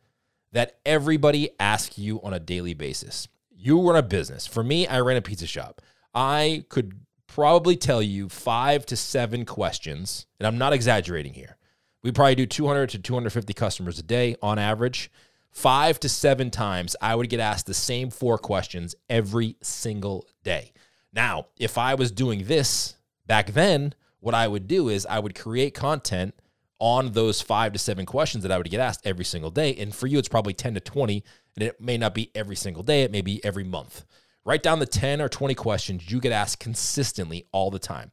that 0.52 0.78
everybody 0.84 1.50
asks 1.58 1.98
you 1.98 2.20
on 2.22 2.34
a 2.34 2.40
daily 2.40 2.74
basis. 2.74 3.28
You 3.50 3.80
run 3.80 3.96
a 3.96 4.02
business. 4.02 4.46
For 4.46 4.62
me, 4.62 4.86
I 4.86 5.00
ran 5.00 5.16
a 5.16 5.22
pizza 5.22 5.46
shop. 5.46 5.80
I 6.12 6.64
could 6.68 7.00
probably 7.34 7.76
tell 7.76 8.02
you 8.02 8.28
five 8.28 8.84
to 8.86 8.96
seven 8.96 9.44
questions, 9.44 10.26
and 10.38 10.46
I'm 10.46 10.58
not 10.58 10.72
exaggerating 10.72 11.34
here. 11.34 11.56
We 12.02 12.10
probably 12.10 12.34
do 12.34 12.46
200 12.46 12.90
to 12.90 12.98
250 12.98 13.52
customers 13.54 13.98
a 13.98 14.02
day 14.02 14.36
on 14.42 14.58
average. 14.58 15.10
Five 15.52 16.00
to 16.00 16.08
seven 16.08 16.50
times, 16.50 16.96
I 17.00 17.14
would 17.14 17.28
get 17.28 17.40
asked 17.40 17.66
the 17.66 17.74
same 17.74 18.10
four 18.10 18.36
questions 18.38 18.94
every 19.08 19.56
single 19.62 20.26
day. 20.42 20.72
Now, 21.12 21.46
if 21.56 21.78
I 21.78 21.94
was 21.94 22.10
doing 22.10 22.44
this 22.44 22.96
back 23.26 23.52
then, 23.52 23.94
what 24.18 24.34
I 24.34 24.48
would 24.48 24.66
do 24.66 24.88
is 24.88 25.06
I 25.06 25.18
would 25.18 25.34
create 25.34 25.74
content 25.74 26.34
on 26.78 27.12
those 27.12 27.40
five 27.40 27.72
to 27.74 27.78
seven 27.78 28.06
questions 28.06 28.42
that 28.42 28.52
I 28.52 28.58
would 28.58 28.70
get 28.70 28.80
asked 28.80 29.06
every 29.06 29.24
single 29.24 29.50
day. 29.50 29.74
And 29.76 29.94
for 29.94 30.06
you, 30.06 30.18
it's 30.18 30.28
probably 30.28 30.54
10 30.54 30.74
to 30.74 30.80
20, 30.80 31.22
and 31.56 31.64
it 31.64 31.80
may 31.80 31.98
not 31.98 32.14
be 32.14 32.30
every 32.34 32.56
single 32.56 32.82
day, 32.82 33.02
it 33.02 33.12
may 33.12 33.20
be 33.20 33.44
every 33.44 33.64
month. 33.64 34.04
Write 34.44 34.62
down 34.62 34.78
the 34.78 34.86
10 34.86 35.20
or 35.20 35.28
20 35.28 35.54
questions 35.54 36.10
you 36.10 36.20
get 36.20 36.32
asked 36.32 36.60
consistently 36.60 37.46
all 37.52 37.70
the 37.70 37.78
time. 37.78 38.10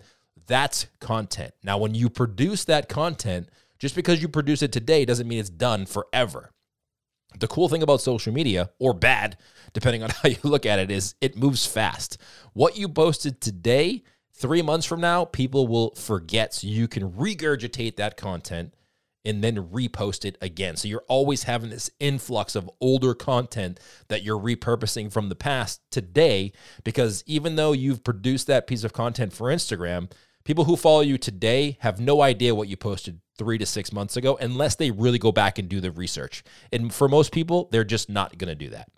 That's 0.48 0.88
content. 1.00 1.54
Now, 1.64 1.78
when 1.78 1.96
you 1.96 2.10
produce 2.10 2.66
that 2.66 2.90
content, 2.90 3.50
just 3.80 3.96
because 3.96 4.22
you 4.22 4.28
produce 4.28 4.62
it 4.62 4.72
today 4.72 5.06
doesn't 5.06 5.28
mean 5.28 5.40
it's 5.40 5.50
done 5.50 5.86
forever. 5.86 6.52
The 7.40 7.48
cool 7.48 7.70
thing 7.70 7.84
about 7.84 8.02
social 8.02 8.34
media, 8.34 8.72
or 8.80 8.94
bad, 8.94 9.38
depending 9.74 10.04
on 10.04 10.10
how 10.22 10.30
you 10.30 10.38
look 10.44 10.66
at 10.66 10.80
it, 10.80 10.90
is 10.90 11.16
it 11.22 11.38
moves 11.38 11.66
fast. 11.66 12.18
What 12.54 12.78
you 12.78 12.90
posted 12.90 13.42
today, 13.42 14.04
three 14.34 14.62
months 14.62 14.86
from 14.86 15.02
now, 15.02 15.26
people 15.26 15.68
will 15.68 15.94
forget. 15.96 16.54
So 16.54 16.68
you 16.68 16.88
can 16.88 17.12
regurgitate 17.12 17.98
that 17.98 18.18
content 18.18 18.74
and 19.28 19.44
then 19.44 19.68
repost 19.68 20.24
it 20.24 20.38
again. 20.42 20.78
So 20.78 20.88
you're 20.88 21.04
always 21.08 21.44
having 21.44 21.70
this 21.70 21.90
influx 22.00 22.56
of 22.56 22.70
older 22.80 23.14
content 23.14 23.80
that 24.08 24.24
you're 24.24 24.40
repurposing 24.40 25.12
from 25.12 25.30
the 25.30 25.36
past 25.36 25.82
today 25.92 26.54
because 26.84 27.24
even 27.28 27.56
though 27.56 27.74
you've 27.74 28.04
produced 28.04 28.48
that 28.48 28.68
piece 28.68 28.84
of 28.84 28.94
content 28.94 29.34
for 29.34 29.48
Instagram, 29.48 30.10
people 30.46 30.64
who 30.64 30.78
follow 30.78 31.02
you 31.02 31.18
today 31.18 31.78
have 31.82 32.00
no 32.00 32.22
idea 32.22 32.56
what 32.56 32.70
you 32.70 32.78
posted 32.78 33.20
three 33.38 33.58
to 33.58 33.66
six 33.66 33.92
months 33.92 34.16
ago 34.16 34.38
unless 34.40 34.76
they 34.76 34.92
really 34.92 35.20
go 35.20 35.32
back 35.32 35.60
and 35.60 35.68
do 35.68 35.82
the 35.82 35.92
research. 35.92 36.44
And 36.72 36.94
for 36.94 37.10
most 37.10 37.32
people, 37.34 37.68
they're 37.72 37.84
just 37.84 38.10
not 38.10 38.38
going 38.38 38.48
to 38.48 38.56
do 38.56 38.70
that. 38.70 38.90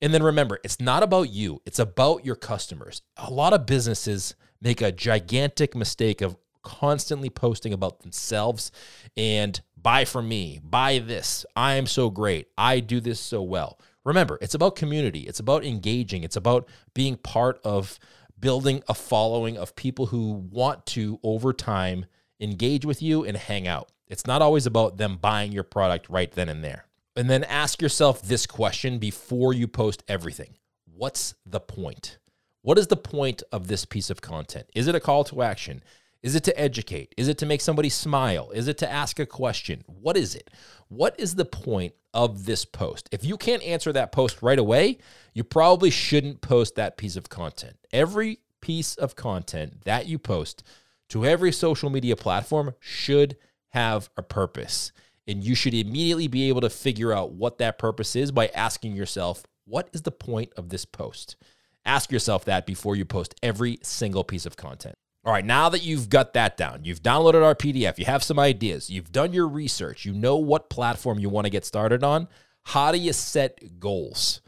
And 0.00 0.14
then 0.14 0.22
remember, 0.22 0.60
it's 0.62 0.80
not 0.80 1.02
about 1.02 1.30
you, 1.30 1.60
it's 1.66 1.80
about 1.80 2.24
your 2.24 2.36
customers. 2.36 3.02
A 3.16 3.30
lot 3.30 3.52
of 3.52 3.66
businesses 3.66 4.36
make 4.60 4.80
a 4.80 4.92
gigantic 4.92 5.74
mistake 5.74 6.20
of 6.20 6.36
constantly 6.68 7.30
posting 7.30 7.72
about 7.72 8.00
themselves 8.00 8.70
and 9.16 9.58
buy 9.80 10.04
from 10.04 10.28
me, 10.28 10.60
buy 10.62 10.98
this. 10.98 11.46
I 11.56 11.74
am 11.74 11.86
so 11.86 12.10
great. 12.10 12.48
I 12.58 12.80
do 12.80 13.00
this 13.00 13.18
so 13.18 13.42
well. 13.42 13.80
Remember, 14.04 14.38
it's 14.42 14.54
about 14.54 14.76
community, 14.76 15.20
it's 15.20 15.40
about 15.40 15.64
engaging, 15.64 16.24
it's 16.24 16.36
about 16.36 16.68
being 16.94 17.16
part 17.16 17.58
of 17.64 17.98
building 18.38 18.82
a 18.86 18.94
following 18.94 19.56
of 19.56 19.74
people 19.76 20.06
who 20.06 20.32
want 20.50 20.84
to, 20.86 21.18
over 21.22 21.52
time, 21.52 22.04
engage 22.38 22.84
with 22.84 23.00
you 23.02 23.24
and 23.24 23.36
hang 23.36 23.66
out. 23.66 23.90
It's 24.06 24.26
not 24.26 24.42
always 24.42 24.66
about 24.66 24.98
them 24.98 25.16
buying 25.16 25.52
your 25.52 25.64
product 25.64 26.08
right 26.08 26.30
then 26.30 26.48
and 26.48 26.62
there. 26.62 26.84
And 27.16 27.28
then 27.28 27.44
ask 27.44 27.82
yourself 27.82 28.22
this 28.22 28.46
question 28.46 28.98
before 28.98 29.52
you 29.52 29.66
post 29.66 30.04
everything 30.06 30.54
What's 30.84 31.34
the 31.46 31.60
point? 31.60 32.18
What 32.62 32.78
is 32.78 32.88
the 32.88 32.96
point 32.96 33.42
of 33.52 33.68
this 33.68 33.84
piece 33.84 34.10
of 34.10 34.20
content? 34.20 34.68
Is 34.74 34.88
it 34.88 34.94
a 34.94 35.00
call 35.00 35.24
to 35.24 35.42
action? 35.42 35.82
Is 36.22 36.34
it 36.34 36.42
to 36.44 36.60
educate? 36.60 37.14
Is 37.16 37.28
it 37.28 37.38
to 37.38 37.46
make 37.46 37.60
somebody 37.60 37.88
smile? 37.88 38.50
Is 38.50 38.66
it 38.66 38.78
to 38.78 38.90
ask 38.90 39.20
a 39.20 39.26
question? 39.26 39.84
What 39.86 40.16
is 40.16 40.34
it? 40.34 40.50
What 40.88 41.18
is 41.18 41.36
the 41.36 41.44
point 41.44 41.94
of 42.12 42.44
this 42.44 42.64
post? 42.64 43.08
If 43.12 43.24
you 43.24 43.36
can't 43.36 43.62
answer 43.62 43.92
that 43.92 44.10
post 44.10 44.42
right 44.42 44.58
away, 44.58 44.98
you 45.32 45.44
probably 45.44 45.90
shouldn't 45.90 46.40
post 46.40 46.74
that 46.74 46.96
piece 46.96 47.14
of 47.14 47.28
content. 47.28 47.76
Every 47.92 48.40
piece 48.60 48.96
of 48.96 49.14
content 49.14 49.84
that 49.84 50.06
you 50.06 50.18
post 50.18 50.64
to 51.10 51.24
every 51.24 51.52
social 51.52 51.88
media 51.88 52.16
platform 52.16 52.74
should 52.80 53.36
have 53.70 54.10
a 54.16 54.22
purpose. 54.22 54.90
And 55.28 55.44
you 55.44 55.54
should 55.54 55.74
immediately 55.74 56.26
be 56.26 56.48
able 56.48 56.62
to 56.62 56.70
figure 56.70 57.12
out 57.12 57.32
what 57.32 57.58
that 57.58 57.78
purpose 57.78 58.16
is 58.16 58.32
by 58.32 58.48
asking 58.48 58.96
yourself, 58.96 59.44
what 59.66 59.88
is 59.92 60.02
the 60.02 60.10
point 60.10 60.52
of 60.56 60.70
this 60.70 60.84
post? 60.84 61.36
Ask 61.84 62.10
yourself 62.10 62.44
that 62.46 62.66
before 62.66 62.96
you 62.96 63.04
post 63.04 63.34
every 63.42 63.78
single 63.82 64.24
piece 64.24 64.46
of 64.46 64.56
content. 64.56 64.96
All 65.28 65.34
right, 65.34 65.44
now 65.44 65.68
that 65.68 65.82
you've 65.82 66.08
got 66.08 66.32
that 66.32 66.56
down, 66.56 66.86
you've 66.86 67.02
downloaded 67.02 67.44
our 67.44 67.54
PDF, 67.54 67.98
you 67.98 68.06
have 68.06 68.22
some 68.22 68.38
ideas, 68.38 68.88
you've 68.88 69.12
done 69.12 69.34
your 69.34 69.46
research, 69.46 70.06
you 70.06 70.14
know 70.14 70.36
what 70.36 70.70
platform 70.70 71.18
you 71.18 71.28
want 71.28 71.44
to 71.44 71.50
get 71.50 71.66
started 71.66 72.02
on, 72.02 72.28
how 72.62 72.92
do 72.92 72.96
you 72.96 73.12
set 73.12 73.78
goals? 73.78 74.40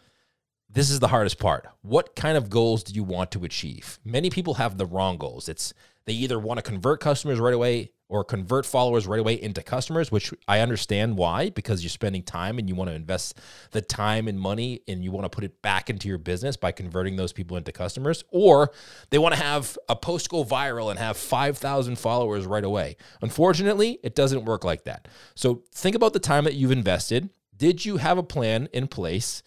This 0.71 0.89
is 0.91 0.99
the 0.99 1.09
hardest 1.09 1.39
part. 1.39 1.67
What 1.83 2.17
kind 2.17 2.39
of 2.39 2.49
goals 2.49 2.83
do 2.83 2.95
you 2.95 3.05
want 3.05 3.31
to 3.33 3.45
achieve? 3.45 4.01
Many 4.07 4.31
people 4.31 4.55
have 4.55 4.79
the 4.79 4.87
wrong 4.87 5.19
goals. 5.19 5.51
It's 5.51 5.75
they 6.07 6.15
either 6.15 6.39
want 6.39 6.57
to 6.57 6.63
convert 6.63 7.01
customers 7.01 7.39
right 7.39 7.53
away 7.53 7.91
or 8.11 8.25
convert 8.25 8.67
followers 8.67 9.07
right 9.07 9.21
away 9.21 9.41
into 9.41 9.63
customers, 9.63 10.11
which 10.11 10.35
I 10.49 10.59
understand 10.59 11.17
why, 11.17 11.51
because 11.51 11.83
you're 11.83 11.91
spending 11.91 12.25
time 12.25 12.59
and 12.59 12.69
you 12.69 12.75
want 12.75 12.91
to 12.91 12.95
invest 12.95 13.39
the 13.71 13.81
time 13.81 14.27
and 14.27 14.39
money 14.39 14.83
and 14.89 15.05
you 15.05 15.13
want 15.13 15.25
to 15.25 15.29
put 15.31 15.45
it 15.45 15.63
back 15.63 15.89
into 15.89 16.09
your 16.09 16.19
business 16.19 16.57
by 16.57 16.73
converting 16.73 17.15
those 17.15 17.33
people 17.33 17.57
into 17.57 17.71
customers. 17.71 18.25
Or 18.31 18.73
they 19.11 19.19
want 19.19 19.37
to 19.37 19.41
have 19.41 19.79
a 19.89 19.95
post 19.95 20.29
go 20.29 20.45
viral 20.45 20.91
and 20.91 20.99
have 20.99 21.17
5,000 21.17 21.97
followers 21.97 22.47
right 22.47 22.65
away. 22.65 22.97
Unfortunately, 23.23 24.01
it 24.03 24.17
doesn't 24.17 24.45
work 24.45 24.65
like 24.65 24.85
that. 24.85 25.07
So 25.37 25.63
think 25.73 25.95
about 25.95 26.13
the 26.13 26.19
time 26.19 26.43
that 26.45 26.55
you've 26.55 26.73
invested. 26.73 27.31
Did 27.57 27.85
you 27.85 27.99
have 27.99 28.19
a 28.19 28.25
plan 28.25 28.69
in 28.73 28.89
place? 28.89 29.45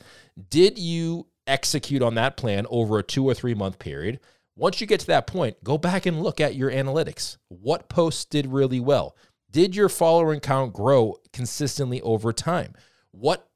Did 0.49 0.79
you 0.79 1.27
execute 1.45 2.01
on 2.01 2.15
that 2.15 2.37
plan 2.37 2.65
over 2.69 2.97
a 2.97 3.03
two 3.03 3.25
or 3.25 3.33
three 3.33 3.55
month 3.55 3.77
period? 3.77 4.21
Once 4.55 4.79
you 4.79 4.87
get 4.87 4.99
to 4.99 5.07
that 5.07 5.27
point, 5.27 5.63
go 5.63 5.77
back 5.77 6.05
and 6.05 6.21
look 6.21 6.39
at 6.39 6.55
your 6.55 6.71
analytics. 6.71 7.37
What 7.49 7.89
posts 7.89 8.25
did 8.25 8.47
really 8.47 8.79
well? 8.79 9.15
Did 9.49 9.75
your 9.75 9.89
follower 9.89 10.39
count 10.39 10.73
grow 10.73 11.15
consistently 11.31 12.01
over 12.01 12.31
time? 12.31 12.73
What 13.11 13.49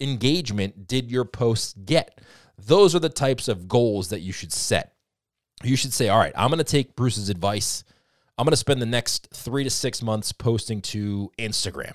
engagement 0.00 0.86
did 0.86 1.10
your 1.10 1.24
posts 1.24 1.74
get? 1.84 2.20
Those 2.58 2.94
are 2.94 3.00
the 3.00 3.08
types 3.08 3.48
of 3.48 3.68
goals 3.68 4.08
that 4.10 4.20
you 4.20 4.32
should 4.32 4.52
set. 4.52 4.94
You 5.62 5.76
should 5.76 5.92
say, 5.92 6.08
all 6.08 6.18
right, 6.18 6.32
I'm 6.36 6.48
going 6.48 6.58
to 6.58 6.64
take 6.64 6.96
Bruce's 6.96 7.28
advice. 7.28 7.84
I'm 8.38 8.44
going 8.44 8.52
to 8.52 8.56
spend 8.56 8.82
the 8.82 8.86
next 8.86 9.28
three 9.32 9.64
to 9.64 9.70
six 9.70 10.02
months 10.02 10.32
posting 10.32 10.80
to 10.82 11.30
Instagram. 11.38 11.94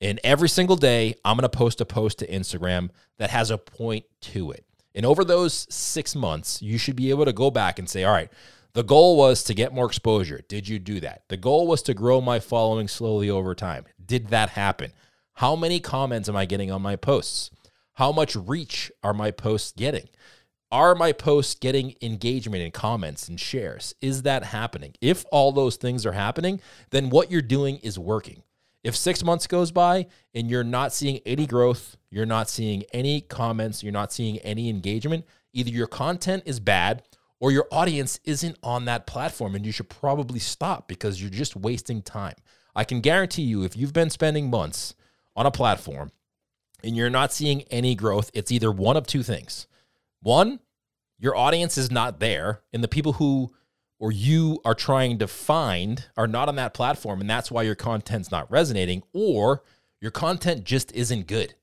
And 0.00 0.20
every 0.22 0.48
single 0.48 0.76
day, 0.76 1.14
I'm 1.24 1.36
going 1.36 1.48
to 1.48 1.56
post 1.56 1.80
a 1.80 1.84
post 1.84 2.20
to 2.20 2.26
Instagram 2.26 2.90
that 3.18 3.30
has 3.30 3.50
a 3.50 3.58
point 3.58 4.04
to 4.22 4.52
it. 4.52 4.64
And 4.94 5.06
over 5.06 5.24
those 5.24 5.66
six 5.70 6.14
months, 6.14 6.62
you 6.62 6.78
should 6.78 6.96
be 6.96 7.10
able 7.10 7.24
to 7.24 7.32
go 7.32 7.50
back 7.50 7.78
and 7.78 7.88
say, 7.88 8.04
all 8.04 8.12
right, 8.12 8.30
the 8.72 8.82
goal 8.82 9.16
was 9.16 9.42
to 9.44 9.54
get 9.54 9.72
more 9.72 9.86
exposure. 9.86 10.42
Did 10.48 10.68
you 10.68 10.78
do 10.78 11.00
that? 11.00 11.22
The 11.28 11.36
goal 11.36 11.66
was 11.66 11.82
to 11.82 11.94
grow 11.94 12.20
my 12.20 12.40
following 12.40 12.88
slowly 12.88 13.30
over 13.30 13.54
time. 13.54 13.84
Did 14.04 14.28
that 14.28 14.50
happen? 14.50 14.92
How 15.34 15.56
many 15.56 15.80
comments 15.80 16.28
am 16.28 16.36
I 16.36 16.44
getting 16.46 16.70
on 16.70 16.82
my 16.82 16.96
posts? 16.96 17.50
How 17.94 18.12
much 18.12 18.36
reach 18.36 18.92
are 19.02 19.14
my 19.14 19.30
posts 19.30 19.72
getting? 19.72 20.08
Are 20.70 20.94
my 20.94 21.12
posts 21.12 21.54
getting 21.54 21.94
engagement 22.02 22.62
and 22.62 22.72
comments 22.72 23.28
and 23.28 23.40
shares? 23.40 23.94
Is 24.00 24.22
that 24.22 24.44
happening? 24.44 24.94
If 25.00 25.24
all 25.32 25.50
those 25.50 25.76
things 25.76 26.04
are 26.04 26.12
happening, 26.12 26.60
then 26.90 27.08
what 27.08 27.30
you're 27.30 27.40
doing 27.40 27.78
is 27.78 27.98
working. 27.98 28.42
If 28.84 28.96
six 28.96 29.24
months 29.24 29.46
goes 29.46 29.72
by 29.72 30.06
and 30.34 30.48
you're 30.48 30.64
not 30.64 30.92
seeing 30.92 31.20
any 31.26 31.46
growth, 31.46 31.96
you're 32.10 32.26
not 32.26 32.48
seeing 32.48 32.84
any 32.92 33.20
comments, 33.20 33.82
you're 33.82 33.92
not 33.92 34.12
seeing 34.12 34.38
any 34.38 34.68
engagement, 34.68 35.26
either 35.52 35.70
your 35.70 35.86
content 35.86 36.44
is 36.46 36.60
bad 36.60 37.02
or 37.40 37.50
your 37.50 37.66
audience 37.70 38.20
isn't 38.24 38.56
on 38.62 38.84
that 38.84 39.06
platform 39.06 39.54
and 39.54 39.66
you 39.66 39.72
should 39.72 39.88
probably 39.88 40.38
stop 40.38 40.88
because 40.88 41.20
you're 41.20 41.30
just 41.30 41.56
wasting 41.56 42.02
time. 42.02 42.34
I 42.74 42.84
can 42.84 43.00
guarantee 43.00 43.42
you, 43.42 43.64
if 43.64 43.76
you've 43.76 43.92
been 43.92 44.10
spending 44.10 44.50
months 44.50 44.94
on 45.34 45.46
a 45.46 45.50
platform 45.50 46.12
and 46.84 46.96
you're 46.96 47.10
not 47.10 47.32
seeing 47.32 47.62
any 47.62 47.94
growth, 47.94 48.30
it's 48.34 48.52
either 48.52 48.70
one 48.70 48.96
of 48.96 49.06
two 49.06 49.24
things. 49.24 49.66
One, 50.20 50.60
your 51.18 51.36
audience 51.36 51.76
is 51.76 51.90
not 51.90 52.20
there, 52.20 52.60
and 52.72 52.82
the 52.82 52.88
people 52.88 53.14
who 53.14 53.52
or 53.98 54.12
you 54.12 54.60
are 54.64 54.74
trying 54.74 55.18
to 55.18 55.26
find 55.26 56.06
are 56.16 56.28
not 56.28 56.48
on 56.48 56.56
that 56.56 56.74
platform 56.74 57.20
and 57.20 57.28
that's 57.28 57.50
why 57.50 57.62
your 57.62 57.74
content's 57.74 58.30
not 58.30 58.50
resonating 58.50 59.02
or 59.12 59.62
your 60.00 60.10
content 60.10 60.64
just 60.64 60.92
isn't 60.92 61.26
good. 61.26 61.54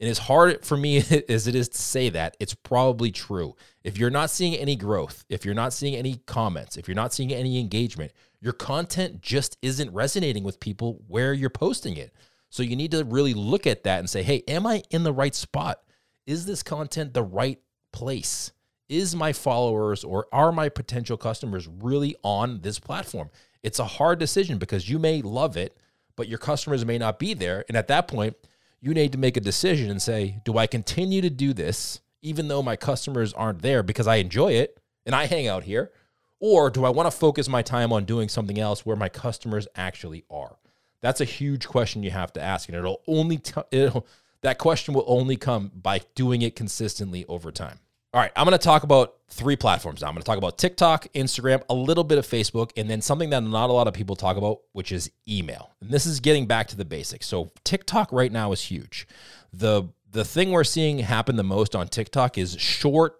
And 0.00 0.10
as 0.10 0.18
hard 0.18 0.64
for 0.64 0.76
me 0.76 0.96
as 1.28 1.46
it 1.46 1.54
is 1.54 1.68
to 1.70 1.78
say 1.78 2.08
that, 2.08 2.36
it's 2.40 2.54
probably 2.54 3.12
true. 3.12 3.54
If 3.84 3.98
you're 3.98 4.10
not 4.10 4.30
seeing 4.30 4.54
any 4.54 4.76
growth, 4.76 5.24
if 5.28 5.44
you're 5.44 5.54
not 5.54 5.72
seeing 5.72 5.94
any 5.94 6.16
comments, 6.26 6.76
if 6.76 6.88
you're 6.88 6.94
not 6.94 7.12
seeing 7.12 7.32
any 7.32 7.60
engagement, 7.60 8.12
your 8.40 8.52
content 8.52 9.20
just 9.20 9.56
isn't 9.62 9.92
resonating 9.92 10.42
with 10.42 10.58
people 10.58 11.00
where 11.06 11.32
you're 11.32 11.50
posting 11.50 11.96
it. 11.96 12.12
So 12.50 12.62
you 12.62 12.76
need 12.76 12.90
to 12.90 13.04
really 13.04 13.32
look 13.32 13.66
at 13.66 13.84
that 13.84 14.00
and 14.00 14.10
say, 14.10 14.22
hey, 14.22 14.42
am 14.48 14.66
I 14.66 14.82
in 14.90 15.04
the 15.04 15.12
right 15.12 15.34
spot? 15.34 15.80
Is 16.26 16.46
this 16.46 16.62
content 16.62 17.14
the 17.14 17.22
right 17.22 17.60
place? 17.92 18.52
Is 18.92 19.16
my 19.16 19.32
followers 19.32 20.04
or 20.04 20.26
are 20.32 20.52
my 20.52 20.68
potential 20.68 21.16
customers 21.16 21.66
really 21.66 22.14
on 22.22 22.60
this 22.60 22.78
platform? 22.78 23.30
It's 23.62 23.78
a 23.78 23.86
hard 23.86 24.18
decision 24.18 24.58
because 24.58 24.90
you 24.90 24.98
may 24.98 25.22
love 25.22 25.56
it, 25.56 25.78
but 26.14 26.28
your 26.28 26.38
customers 26.38 26.84
may 26.84 26.98
not 26.98 27.18
be 27.18 27.32
there. 27.32 27.64
And 27.68 27.76
at 27.76 27.88
that 27.88 28.06
point, 28.06 28.36
you 28.82 28.92
need 28.92 29.12
to 29.12 29.18
make 29.18 29.38
a 29.38 29.40
decision 29.40 29.90
and 29.90 30.02
say, 30.02 30.40
do 30.44 30.58
I 30.58 30.66
continue 30.66 31.22
to 31.22 31.30
do 31.30 31.54
this 31.54 32.00
even 32.20 32.48
though 32.48 32.62
my 32.62 32.76
customers 32.76 33.32
aren't 33.32 33.62
there 33.62 33.82
because 33.82 34.06
I 34.06 34.16
enjoy 34.16 34.52
it 34.52 34.78
and 35.06 35.14
I 35.14 35.24
hang 35.24 35.48
out 35.48 35.64
here? 35.64 35.90
Or 36.38 36.68
do 36.68 36.84
I 36.84 36.90
want 36.90 37.10
to 37.10 37.16
focus 37.16 37.48
my 37.48 37.62
time 37.62 37.92
on 37.94 38.04
doing 38.04 38.28
something 38.28 38.58
else 38.58 38.84
where 38.84 38.96
my 38.96 39.08
customers 39.08 39.66
actually 39.74 40.24
are? 40.30 40.58
That's 41.00 41.22
a 41.22 41.24
huge 41.24 41.66
question 41.66 42.02
you 42.02 42.10
have 42.10 42.32
to 42.34 42.42
ask. 42.42 42.68
And 42.68 42.76
it'll 42.76 43.00
only, 43.06 43.38
t- 43.38 43.62
it'll, 43.70 44.06
that 44.42 44.58
question 44.58 44.92
will 44.92 45.04
only 45.06 45.36
come 45.36 45.70
by 45.74 46.02
doing 46.14 46.42
it 46.42 46.56
consistently 46.56 47.24
over 47.26 47.50
time. 47.50 47.78
All 48.14 48.20
right, 48.20 48.30
I'm 48.36 48.44
going 48.44 48.58
to 48.58 48.62
talk 48.62 48.82
about 48.82 49.14
three 49.30 49.56
platforms 49.56 50.02
now. 50.02 50.08
I'm 50.08 50.12
going 50.12 50.20
to 50.20 50.26
talk 50.26 50.36
about 50.36 50.58
TikTok, 50.58 51.06
Instagram, 51.14 51.62
a 51.70 51.74
little 51.74 52.04
bit 52.04 52.18
of 52.18 52.26
Facebook, 52.26 52.70
and 52.76 52.88
then 52.90 53.00
something 53.00 53.30
that 53.30 53.40
not 53.40 53.70
a 53.70 53.72
lot 53.72 53.88
of 53.88 53.94
people 53.94 54.16
talk 54.16 54.36
about, 54.36 54.58
which 54.72 54.92
is 54.92 55.10
email. 55.26 55.70
And 55.80 55.88
this 55.88 56.04
is 56.04 56.20
getting 56.20 56.46
back 56.46 56.68
to 56.68 56.76
the 56.76 56.84
basics. 56.84 57.26
So 57.26 57.52
TikTok 57.64 58.12
right 58.12 58.30
now 58.30 58.52
is 58.52 58.60
huge. 58.60 59.06
The 59.52 59.84
the 60.10 60.26
thing 60.26 60.50
we're 60.50 60.62
seeing 60.62 60.98
happen 60.98 61.36
the 61.36 61.42
most 61.42 61.74
on 61.74 61.88
TikTok 61.88 62.36
is 62.36 62.54
short 62.60 63.14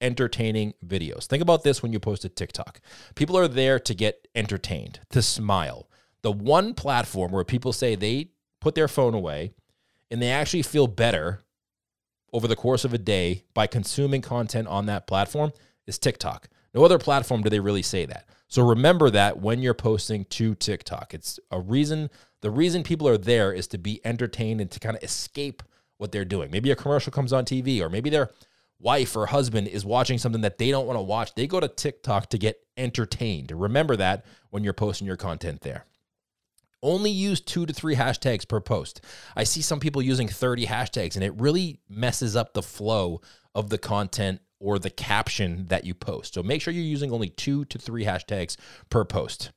entertaining 0.00 0.72
videos. 0.82 1.26
Think 1.26 1.42
about 1.42 1.62
this 1.62 1.82
when 1.82 1.92
you 1.92 2.00
post 2.00 2.24
a 2.24 2.30
TikTok. 2.30 2.80
People 3.16 3.36
are 3.36 3.48
there 3.48 3.78
to 3.78 3.94
get 3.94 4.26
entertained, 4.34 5.00
to 5.10 5.20
smile. 5.20 5.90
The 6.22 6.32
one 6.32 6.72
platform 6.72 7.32
where 7.32 7.44
people 7.44 7.74
say 7.74 7.96
they 7.96 8.30
put 8.62 8.74
their 8.74 8.88
phone 8.88 9.12
away 9.12 9.52
and 10.10 10.22
they 10.22 10.30
actually 10.30 10.62
feel 10.62 10.86
better 10.86 11.42
over 12.32 12.46
the 12.46 12.56
course 12.56 12.84
of 12.84 12.94
a 12.94 12.98
day 12.98 13.44
by 13.54 13.66
consuming 13.66 14.22
content 14.22 14.68
on 14.68 14.86
that 14.86 15.06
platform 15.06 15.52
is 15.86 15.98
TikTok. 15.98 16.48
No 16.74 16.84
other 16.84 16.98
platform 16.98 17.42
do 17.42 17.50
they 17.50 17.60
really 17.60 17.82
say 17.82 18.06
that. 18.06 18.26
So 18.48 18.66
remember 18.66 19.10
that 19.10 19.38
when 19.38 19.60
you're 19.60 19.74
posting 19.74 20.24
to 20.26 20.54
TikTok. 20.54 21.12
It's 21.14 21.38
a 21.50 21.60
reason, 21.60 22.10
the 22.40 22.50
reason 22.50 22.82
people 22.82 23.08
are 23.08 23.18
there 23.18 23.52
is 23.52 23.66
to 23.68 23.78
be 23.78 24.00
entertained 24.04 24.60
and 24.60 24.70
to 24.70 24.80
kind 24.80 24.96
of 24.96 25.02
escape 25.02 25.62
what 25.98 26.12
they're 26.12 26.24
doing. 26.24 26.50
Maybe 26.50 26.70
a 26.70 26.76
commercial 26.76 27.12
comes 27.12 27.32
on 27.32 27.44
TV, 27.44 27.80
or 27.80 27.90
maybe 27.90 28.08
their 28.08 28.30
wife 28.78 29.16
or 29.16 29.26
husband 29.26 29.68
is 29.68 29.84
watching 29.84 30.18
something 30.18 30.42
that 30.42 30.58
they 30.58 30.70
don't 30.70 30.86
want 30.86 30.96
to 30.96 31.02
watch. 31.02 31.34
They 31.34 31.46
go 31.46 31.60
to 31.60 31.68
TikTok 31.68 32.30
to 32.30 32.38
get 32.38 32.60
entertained. 32.76 33.50
Remember 33.50 33.96
that 33.96 34.24
when 34.50 34.64
you're 34.64 34.72
posting 34.72 35.06
your 35.06 35.16
content 35.16 35.62
there. 35.62 35.84
Only 36.82 37.10
use 37.10 37.40
two 37.40 37.66
to 37.66 37.72
three 37.72 37.96
hashtags 37.96 38.46
per 38.46 38.60
post. 38.60 39.00
I 39.34 39.44
see 39.44 39.62
some 39.62 39.80
people 39.80 40.02
using 40.02 40.28
30 40.28 40.66
hashtags, 40.66 41.14
and 41.16 41.24
it 41.24 41.34
really 41.40 41.80
messes 41.88 42.36
up 42.36 42.54
the 42.54 42.62
flow 42.62 43.20
of 43.54 43.70
the 43.70 43.78
content 43.78 44.40
or 44.60 44.78
the 44.78 44.90
caption 44.90 45.66
that 45.66 45.84
you 45.84 45.94
post. 45.94 46.34
So 46.34 46.42
make 46.42 46.62
sure 46.62 46.72
you're 46.72 46.82
using 46.82 47.12
only 47.12 47.30
two 47.30 47.64
to 47.66 47.78
three 47.78 48.04
hashtags 48.04 48.56
per 48.90 49.04
post. 49.04 49.50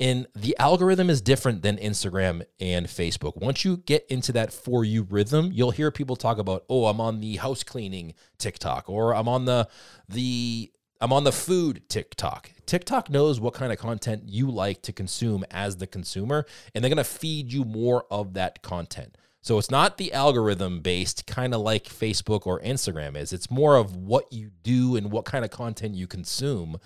And 0.00 0.26
the 0.34 0.56
algorithm 0.58 1.10
is 1.10 1.20
different 1.20 1.62
than 1.62 1.76
Instagram 1.76 2.42
and 2.58 2.86
Facebook. 2.86 3.36
Once 3.36 3.64
you 3.64 3.78
get 3.78 4.06
into 4.08 4.32
that 4.32 4.52
for 4.52 4.84
you 4.84 5.02
rhythm, 5.02 5.50
you'll 5.52 5.72
hear 5.72 5.90
people 5.90 6.16
talk 6.16 6.38
about, 6.38 6.64
"Oh, 6.68 6.86
I'm 6.86 7.00
on 7.00 7.20
the 7.20 7.36
house 7.36 7.62
cleaning 7.62 8.14
TikTok," 8.38 8.88
or 8.88 9.14
"I'm 9.14 9.28
on 9.28 9.44
the 9.44 9.68
the 10.08 10.72
I'm 11.04 11.12
on 11.12 11.24
the 11.24 11.32
food 11.32 11.82
TikTok." 11.90 12.50
TikTok 12.64 13.10
knows 13.10 13.38
what 13.38 13.52
kind 13.52 13.70
of 13.70 13.78
content 13.78 14.22
you 14.26 14.50
like 14.50 14.80
to 14.82 14.92
consume 14.92 15.44
as 15.50 15.76
the 15.76 15.86
consumer, 15.86 16.46
and 16.74 16.82
they're 16.82 16.88
going 16.88 16.96
to 16.96 17.04
feed 17.04 17.52
you 17.52 17.62
more 17.62 18.06
of 18.10 18.32
that 18.32 18.62
content. 18.62 19.18
So 19.42 19.58
it's 19.58 19.70
not 19.70 19.98
the 19.98 20.14
algorithm 20.14 20.80
based, 20.80 21.26
kind 21.26 21.52
of 21.52 21.60
like 21.60 21.84
Facebook 21.84 22.46
or 22.46 22.58
Instagram 22.60 23.18
is. 23.18 23.34
It's 23.34 23.50
more 23.50 23.76
of 23.76 23.94
what 23.94 24.32
you 24.32 24.50
do 24.62 24.96
and 24.96 25.12
what 25.12 25.26
kind 25.26 25.44
of 25.44 25.50
content 25.50 25.94
you 25.94 26.06
consume. 26.06 26.78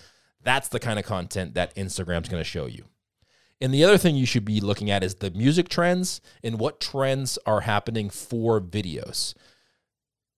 That's 0.43 0.67
the 0.67 0.81
kind 0.81 0.99
of 0.99 1.05
content 1.05 1.55
that 1.55 1.77
Instagram's 1.77 2.29
going 2.29 2.41
to 2.41 2.45
show 2.45 2.67
you. 2.67 2.87
And 3.61 3.73
the 3.73 3.85
other 3.85 3.99
thing 3.99 4.17
you 4.17 4.27
should 4.27 4.45
be 4.45 4.61
looking 4.61 4.91
at 4.91 5.05
is 5.05 5.15
the 5.15 5.31
music 5.31 5.69
trends 5.69 6.21
and 6.43 6.59
what 6.59 6.81
trends 6.81 7.39
are 7.47 7.61
happening 7.61 8.11
for 8.11 8.61
videos. 8.61 9.35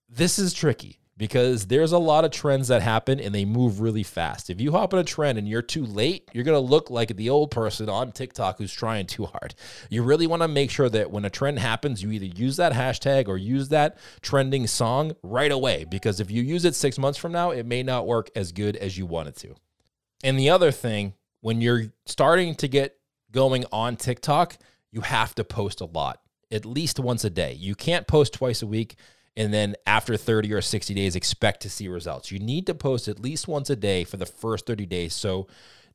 This 0.07 0.39
is 0.39 0.53
tricky 0.53 1.01
because 1.21 1.67
there's 1.67 1.93
a 1.93 1.99
lot 1.99 2.25
of 2.25 2.31
trends 2.31 2.69
that 2.69 2.81
happen 2.81 3.21
and 3.21 3.35
they 3.35 3.45
move 3.45 3.83
really 3.83 4.03
fast. 4.03 4.49
If 4.49 4.59
you 4.59 4.73
hop 4.73 4.95
on 4.95 5.01
a 5.01 5.05
trend 5.05 5.37
and 5.37 5.47
you're 5.47 5.61
too 5.61 5.85
late, 5.85 6.27
you're 6.33 6.45
going 6.45 6.57
to 6.57 6.67
look 6.67 6.89
like 6.89 7.15
the 7.15 7.29
old 7.29 7.51
person 7.51 7.91
on 7.91 8.11
TikTok 8.11 8.57
who's 8.57 8.73
trying 8.73 9.05
too 9.05 9.27
hard. 9.27 9.55
You 9.91 10.03
really 10.03 10.27
want 10.27 10.41
to 10.41 10.49
make 10.49 10.71
sure 10.71 10.89
that 10.89 11.11
when 11.11 11.27
a 11.27 11.31
trend 11.31 11.59
happens, 11.59 12.03
you 12.03 12.11
either 12.11 12.25
use 12.25 12.57
that 12.57 12.73
hashtag 12.73 13.29
or 13.29 13.37
use 13.37 13.69
that 13.69 13.99
trending 14.23 14.67
song 14.67 15.13
right 15.23 15.53
away 15.53 15.85
because 15.85 16.21
if 16.21 16.31
you 16.31 16.43
use 16.43 16.65
it 16.65 16.75
6 16.75 16.97
months 16.97 17.19
from 17.19 17.33
now, 17.33 17.51
it 17.51 17.67
may 17.67 17.83
not 17.83 18.07
work 18.07 18.31
as 18.35 18.51
good 18.51 18.75
as 18.77 18.97
you 18.97 19.05
want 19.05 19.29
it 19.29 19.37
to. 19.37 19.55
And 20.25 20.39
the 20.39 20.49
other 20.49 20.71
thing, 20.71 21.13
when 21.43 21.61
you're 21.61 21.93
starting 22.07 22.55
to 22.55 22.67
get 22.67 22.97
going 23.31 23.67
on 23.71 23.97
TikTok, 23.97 24.57
you 24.91 25.03
have 25.03 25.35
to 25.35 25.45
post 25.45 25.83
a 25.83 25.85
lot, 25.85 26.23
at 26.51 26.65
least 26.65 26.99
once 26.99 27.25
a 27.25 27.31
day. 27.31 27.53
You 27.53 27.75
can't 27.75 28.07
post 28.07 28.33
twice 28.33 28.63
a 28.63 28.67
week 28.67 28.97
and 29.37 29.53
then 29.53 29.75
after 29.87 30.17
30 30.17 30.53
or 30.53 30.61
60 30.61 30.95
days 30.95 31.17
expect 31.17 31.63
to 31.63 31.71
see 31.71 31.89
results. 31.89 32.31
You 32.31 32.39
need 32.39 32.67
to 32.67 32.75
post 32.75 33.09
at 33.09 33.21
least 33.21 33.49
once 33.49 33.71
a 33.71 33.77
day 33.77 34.05
for 34.05 34.17
the 34.17 34.27
first 34.27 34.67
30 34.67 34.87
days 34.87 35.15
so 35.15 35.47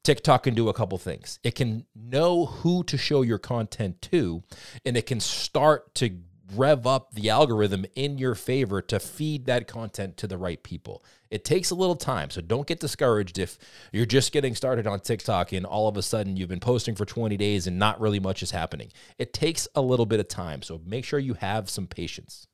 TikTok 0.04 0.44
can 0.44 0.54
do 0.54 0.70
a 0.70 0.74
couple 0.74 0.98
things. 0.98 1.40
It 1.44 1.56
can 1.56 1.86
know 1.96 2.46
who 2.46 2.84
to 2.86 2.98
show 2.98 3.24
your 3.24 3.40
content 3.40 4.02
to 4.04 4.44
and 4.86 4.96
it 4.96 5.06
can 5.06 5.20
start 5.20 5.94
to 5.96 6.20
rev 6.54 6.86
up 6.86 7.14
the 7.14 7.30
algorithm 7.30 7.86
in 7.96 8.18
your 8.18 8.36
favor 8.36 8.82
to 8.82 9.00
feed 9.00 9.46
that 9.46 9.68
content 9.68 10.18
to 10.18 10.28
the 10.28 10.38
right 10.38 10.62
people. 10.62 11.04
It 11.32 11.44
takes 11.44 11.72
a 11.72 11.76
little 11.76 11.96
time, 11.96 12.30
so 12.30 12.40
don't 12.40 12.68
get 12.68 12.80
discouraged 12.80 13.40
if 13.40 13.58
you're 13.92 14.06
just 14.06 14.32
getting 14.32 14.54
started 14.54 14.86
on 14.86 15.00
TikTok 15.00 15.52
and 15.54 15.66
all 15.66 15.88
of 15.88 15.98
a 15.98 16.04
sudden 16.04 16.38
you've 16.38 16.50
been 16.50 16.60
posting 16.60 16.96
for 16.96 17.06
20 17.06 17.36
days 17.36 17.68
and 17.68 17.80
not 17.80 18.00
really 18.00 18.20
much 18.20 18.44
is 18.44 18.52
happening. 18.52 18.92
It 19.18 19.34
takes 19.34 19.68
a 19.76 19.82
little 19.82 20.06
bit 20.06 20.20
of 20.20 20.28
time, 20.28 20.62
so 20.62 20.80
make 20.86 21.04
sure 21.04 21.20
you 21.20 21.34
have 21.34 21.70
some 21.70 21.88
patience. 21.88 22.48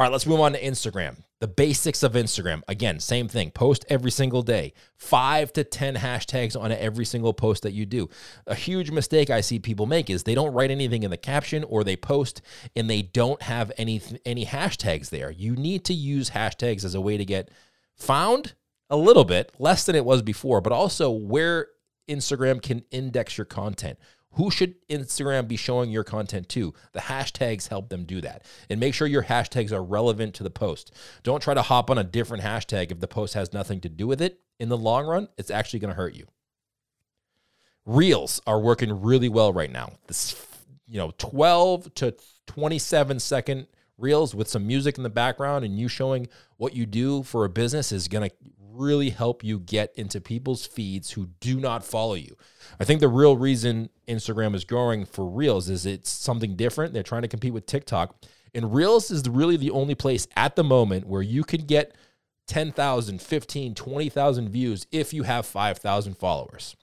All 0.00 0.06
right, 0.06 0.12
let's 0.12 0.26
move 0.26 0.40
on 0.40 0.54
to 0.54 0.60
Instagram. 0.60 1.18
The 1.38 1.46
basics 1.46 2.02
of 2.02 2.14
Instagram. 2.14 2.62
Again, 2.66 2.98
same 2.98 3.28
thing. 3.28 3.52
Post 3.52 3.84
every 3.88 4.10
single 4.10 4.42
day. 4.42 4.72
Five 4.96 5.52
to 5.52 5.62
10 5.62 5.94
hashtags 5.94 6.60
on 6.60 6.72
every 6.72 7.04
single 7.04 7.32
post 7.32 7.62
that 7.62 7.74
you 7.74 7.86
do. 7.86 8.10
A 8.48 8.56
huge 8.56 8.90
mistake 8.90 9.30
I 9.30 9.40
see 9.40 9.60
people 9.60 9.86
make 9.86 10.10
is 10.10 10.24
they 10.24 10.34
don't 10.34 10.52
write 10.52 10.72
anything 10.72 11.04
in 11.04 11.12
the 11.12 11.16
caption 11.16 11.62
or 11.62 11.84
they 11.84 11.94
post 11.94 12.42
and 12.74 12.90
they 12.90 13.02
don't 13.02 13.40
have 13.42 13.70
any, 13.78 14.02
any 14.26 14.44
hashtags 14.44 15.10
there. 15.10 15.30
You 15.30 15.54
need 15.54 15.84
to 15.84 15.94
use 15.94 16.30
hashtags 16.30 16.84
as 16.84 16.96
a 16.96 17.00
way 17.00 17.16
to 17.16 17.24
get 17.24 17.52
found 17.94 18.54
a 18.90 18.96
little 18.96 19.24
bit, 19.24 19.52
less 19.60 19.86
than 19.86 19.94
it 19.94 20.04
was 20.04 20.22
before, 20.22 20.60
but 20.60 20.72
also 20.72 21.08
where 21.08 21.68
Instagram 22.08 22.60
can 22.60 22.82
index 22.90 23.38
your 23.38 23.44
content. 23.44 24.00
Who 24.34 24.50
should 24.50 24.74
Instagram 24.88 25.46
be 25.46 25.56
showing 25.56 25.90
your 25.90 26.04
content 26.04 26.48
to? 26.50 26.74
The 26.92 27.00
hashtags 27.00 27.68
help 27.68 27.88
them 27.88 28.04
do 28.04 28.20
that. 28.20 28.44
And 28.68 28.80
make 28.80 28.94
sure 28.94 29.06
your 29.06 29.24
hashtags 29.24 29.72
are 29.72 29.82
relevant 29.82 30.34
to 30.34 30.42
the 30.42 30.50
post. 30.50 30.92
Don't 31.22 31.42
try 31.42 31.54
to 31.54 31.62
hop 31.62 31.90
on 31.90 31.98
a 31.98 32.04
different 32.04 32.42
hashtag 32.42 32.90
if 32.90 33.00
the 33.00 33.08
post 33.08 33.34
has 33.34 33.52
nothing 33.52 33.80
to 33.82 33.88
do 33.88 34.06
with 34.06 34.20
it. 34.20 34.40
In 34.58 34.68
the 34.68 34.78
long 34.78 35.06
run, 35.06 35.28
it's 35.38 35.50
actually 35.50 35.80
going 35.80 35.92
to 35.92 35.96
hurt 35.96 36.14
you. 36.14 36.26
Reels 37.86 38.40
are 38.46 38.60
working 38.60 39.02
really 39.02 39.28
well 39.28 39.52
right 39.52 39.70
now. 39.70 39.92
This, 40.06 40.34
you 40.86 40.98
know, 40.98 41.12
12 41.18 41.94
to 41.94 42.14
27 42.46 43.20
second 43.20 43.66
reels 43.98 44.34
with 44.34 44.48
some 44.48 44.66
music 44.66 44.96
in 44.96 45.04
the 45.04 45.10
background 45.10 45.64
and 45.64 45.78
you 45.78 45.86
showing 45.86 46.28
what 46.56 46.74
you 46.74 46.86
do 46.86 47.22
for 47.22 47.44
a 47.44 47.48
business 47.48 47.92
is 47.92 48.08
going 48.08 48.28
to 48.28 48.34
really 48.74 49.10
help 49.10 49.44
you 49.44 49.58
get 49.58 49.92
into 49.96 50.20
people's 50.20 50.66
feeds 50.66 51.12
who 51.12 51.28
do 51.40 51.60
not 51.60 51.84
follow 51.84 52.14
you. 52.14 52.36
I 52.80 52.84
think 52.84 53.00
the 53.00 53.08
real 53.08 53.36
reason 53.36 53.90
Instagram 54.08 54.54
is 54.54 54.64
growing 54.64 55.04
for 55.04 55.26
Reels 55.26 55.68
is 55.68 55.86
it's 55.86 56.10
something 56.10 56.56
different. 56.56 56.92
They're 56.92 57.02
trying 57.02 57.22
to 57.22 57.28
compete 57.28 57.52
with 57.52 57.66
TikTok. 57.66 58.16
And 58.54 58.74
Reels 58.74 59.10
is 59.10 59.28
really 59.28 59.56
the 59.56 59.70
only 59.70 59.94
place 59.94 60.26
at 60.36 60.56
the 60.56 60.64
moment 60.64 61.06
where 61.06 61.22
you 61.22 61.44
can 61.44 61.62
get 61.62 61.96
10,000, 62.46 63.20
15, 63.20 63.74
20,000 63.74 64.48
views 64.48 64.86
if 64.92 65.12
you 65.12 65.22
have 65.22 65.46
5,000 65.46 66.16
followers. 66.16 66.76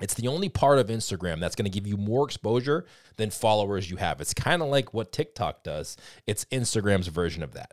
It's 0.00 0.14
the 0.14 0.28
only 0.28 0.48
part 0.48 0.78
of 0.78 0.88
Instagram 0.88 1.40
that's 1.40 1.56
going 1.56 1.70
to 1.70 1.70
give 1.70 1.86
you 1.86 1.96
more 1.96 2.24
exposure 2.24 2.86
than 3.16 3.30
followers 3.30 3.90
you 3.90 3.96
have. 3.96 4.20
It's 4.20 4.34
kind 4.34 4.62
of 4.62 4.68
like 4.68 4.94
what 4.94 5.12
TikTok 5.12 5.64
does, 5.64 5.96
it's 6.26 6.44
Instagram's 6.46 7.08
version 7.08 7.42
of 7.42 7.54
that. 7.54 7.72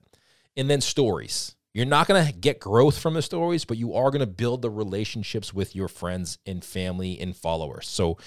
And 0.58 0.70
then 0.70 0.82
stories. 0.82 1.55
You're 1.76 1.86
not 1.86 2.08
going 2.08 2.26
to 2.26 2.32
get 2.32 2.62
growth 2.62 2.98
from 2.98 3.16
the 3.16 3.22
stories, 3.22 3.66
but 3.66 3.76
you 3.76 3.94
are 3.96 4.10
going 4.10 4.22
to 4.22 4.26
build 4.26 4.62
the 4.62 4.70
relationships 4.70 5.54
with 5.54 5.76
your 5.76 5.90
friends 5.90 6.38
and 6.46 6.64
family 6.64 7.20
and 7.20 7.36
followers. 7.36 7.86
So 7.86 8.18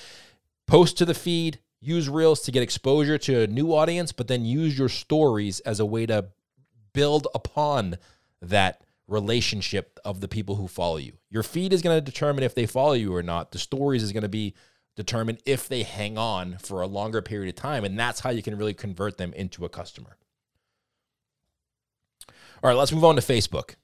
post 0.67 0.99
to 0.99 1.07
the 1.07 1.15
feed, 1.15 1.59
use 1.81 2.11
Reels 2.11 2.43
to 2.43 2.53
get 2.53 2.63
exposure 2.63 3.17
to 3.17 3.45
a 3.45 3.47
new 3.47 3.73
audience, 3.73 4.13
but 4.13 4.29
then 4.29 4.45
use 4.45 4.79
your 4.79 4.91
stories 4.91 5.61
as 5.61 5.81
a 5.81 5.87
way 5.87 6.05
to 6.05 6.27
build 6.93 7.27
upon 7.35 7.97
that 8.43 8.85
relationship 9.07 9.99
of 10.05 10.21
the 10.21 10.29
people 10.29 10.57
who 10.57 10.69
follow 10.69 10.99
you. 10.99 11.15
Your 11.31 11.43
feed 11.43 11.73
is 11.73 11.81
going 11.81 11.97
to 11.97 12.03
determine 12.03 12.45
if 12.45 12.55
they 12.55 12.67
follow 12.67 12.93
you 12.93 13.17
or 13.17 13.23
not. 13.23 13.53
The 13.53 13.59
stories 13.59 14.03
is 14.03 14.13
going 14.13 14.25
to 14.25 14.29
be 14.29 14.53
determined 14.95 15.39
if 15.47 15.71
they 15.71 15.85
hang 15.85 16.19
on 16.19 16.59
for 16.59 16.83
a 16.83 16.87
longer 16.87 17.23
period 17.23 17.49
of 17.49 17.55
time. 17.55 17.83
And 17.83 17.99
that's 17.99 18.21
how 18.21 18.29
you 18.29 18.43
can 18.43 18.59
really 18.59 18.75
convert 18.75 19.17
them 19.17 19.33
into 19.33 19.65
a 19.65 19.71
customer. 19.71 20.18
All 22.63 22.69
right, 22.69 22.77
let's 22.77 22.93
move 22.93 23.05
on 23.05 23.17
to 23.17 23.23
Facebook. 23.23 23.75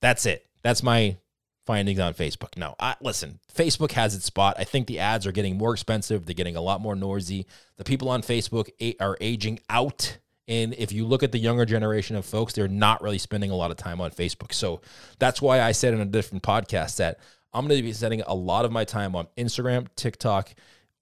That's 0.00 0.26
it. 0.26 0.46
That's 0.62 0.82
my 0.82 1.16
findings 1.66 2.00
on 2.00 2.14
Facebook. 2.14 2.56
Now, 2.56 2.74
I, 2.80 2.96
listen, 3.00 3.38
Facebook 3.54 3.92
has 3.92 4.14
its 4.14 4.24
spot. 4.24 4.56
I 4.58 4.64
think 4.64 4.86
the 4.86 4.98
ads 4.98 5.26
are 5.26 5.32
getting 5.32 5.56
more 5.56 5.72
expensive. 5.72 6.26
They're 6.26 6.34
getting 6.34 6.56
a 6.56 6.60
lot 6.60 6.80
more 6.80 6.96
noisy. 6.96 7.46
The 7.76 7.84
people 7.84 8.08
on 8.08 8.22
Facebook 8.22 8.70
are 9.00 9.16
aging 9.20 9.60
out. 9.68 10.18
And 10.48 10.74
if 10.74 10.90
you 10.90 11.06
look 11.06 11.22
at 11.22 11.30
the 11.30 11.38
younger 11.38 11.64
generation 11.64 12.16
of 12.16 12.24
folks, 12.24 12.54
they're 12.54 12.66
not 12.66 13.02
really 13.02 13.18
spending 13.18 13.50
a 13.50 13.56
lot 13.56 13.70
of 13.70 13.76
time 13.76 14.00
on 14.00 14.10
Facebook. 14.10 14.52
So 14.52 14.80
that's 15.20 15.40
why 15.40 15.60
I 15.60 15.72
said 15.72 15.94
in 15.94 16.00
a 16.00 16.06
different 16.06 16.42
podcast 16.42 16.96
that 16.96 17.20
I'm 17.52 17.68
going 17.68 17.78
to 17.78 17.84
be 17.84 17.92
spending 17.92 18.22
a 18.26 18.34
lot 18.34 18.64
of 18.64 18.72
my 18.72 18.84
time 18.84 19.14
on 19.14 19.28
Instagram, 19.36 19.86
TikTok, 19.94 20.52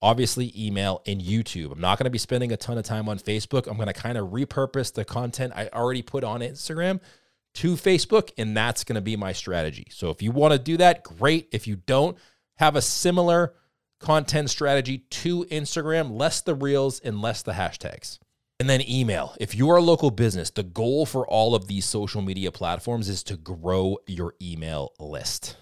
obviously 0.00 0.52
email 0.56 1.02
and 1.06 1.20
YouTube. 1.20 1.72
I'm 1.72 1.80
not 1.80 1.98
going 1.98 2.04
to 2.04 2.10
be 2.10 2.18
spending 2.18 2.52
a 2.52 2.56
ton 2.56 2.78
of 2.78 2.84
time 2.84 3.08
on 3.08 3.18
Facebook. 3.18 3.66
I'm 3.66 3.76
going 3.76 3.88
to 3.88 3.92
kind 3.92 4.16
of 4.18 4.28
repurpose 4.28 4.92
the 4.92 5.04
content 5.04 5.52
I 5.56 5.68
already 5.72 6.02
put 6.02 6.24
on 6.24 6.40
Instagram 6.40 7.00
to 7.54 7.74
Facebook, 7.74 8.30
and 8.38 8.56
that's 8.56 8.84
going 8.84 8.94
to 8.94 9.00
be 9.00 9.16
my 9.16 9.32
strategy. 9.32 9.88
So 9.90 10.10
if 10.10 10.22
you 10.22 10.30
want 10.30 10.52
to 10.52 10.58
do 10.58 10.76
that, 10.76 11.02
great. 11.02 11.48
If 11.52 11.66
you 11.66 11.76
don't, 11.76 12.16
have 12.56 12.76
a 12.76 12.82
similar 12.82 13.54
content 14.00 14.50
strategy 14.50 14.98
to 14.98 15.44
Instagram, 15.46 16.18
less 16.18 16.40
the 16.40 16.54
reels 16.54 17.00
and 17.00 17.20
less 17.20 17.42
the 17.42 17.52
hashtags. 17.52 18.18
And 18.60 18.68
then 18.68 18.88
email. 18.88 19.36
If 19.40 19.54
you 19.54 19.70
are 19.70 19.76
a 19.76 19.82
local 19.82 20.10
business, 20.10 20.50
the 20.50 20.64
goal 20.64 21.06
for 21.06 21.26
all 21.26 21.54
of 21.54 21.68
these 21.68 21.84
social 21.84 22.22
media 22.22 22.50
platforms 22.50 23.08
is 23.08 23.22
to 23.24 23.36
grow 23.36 23.98
your 24.06 24.34
email 24.42 24.92
list. 24.98 25.56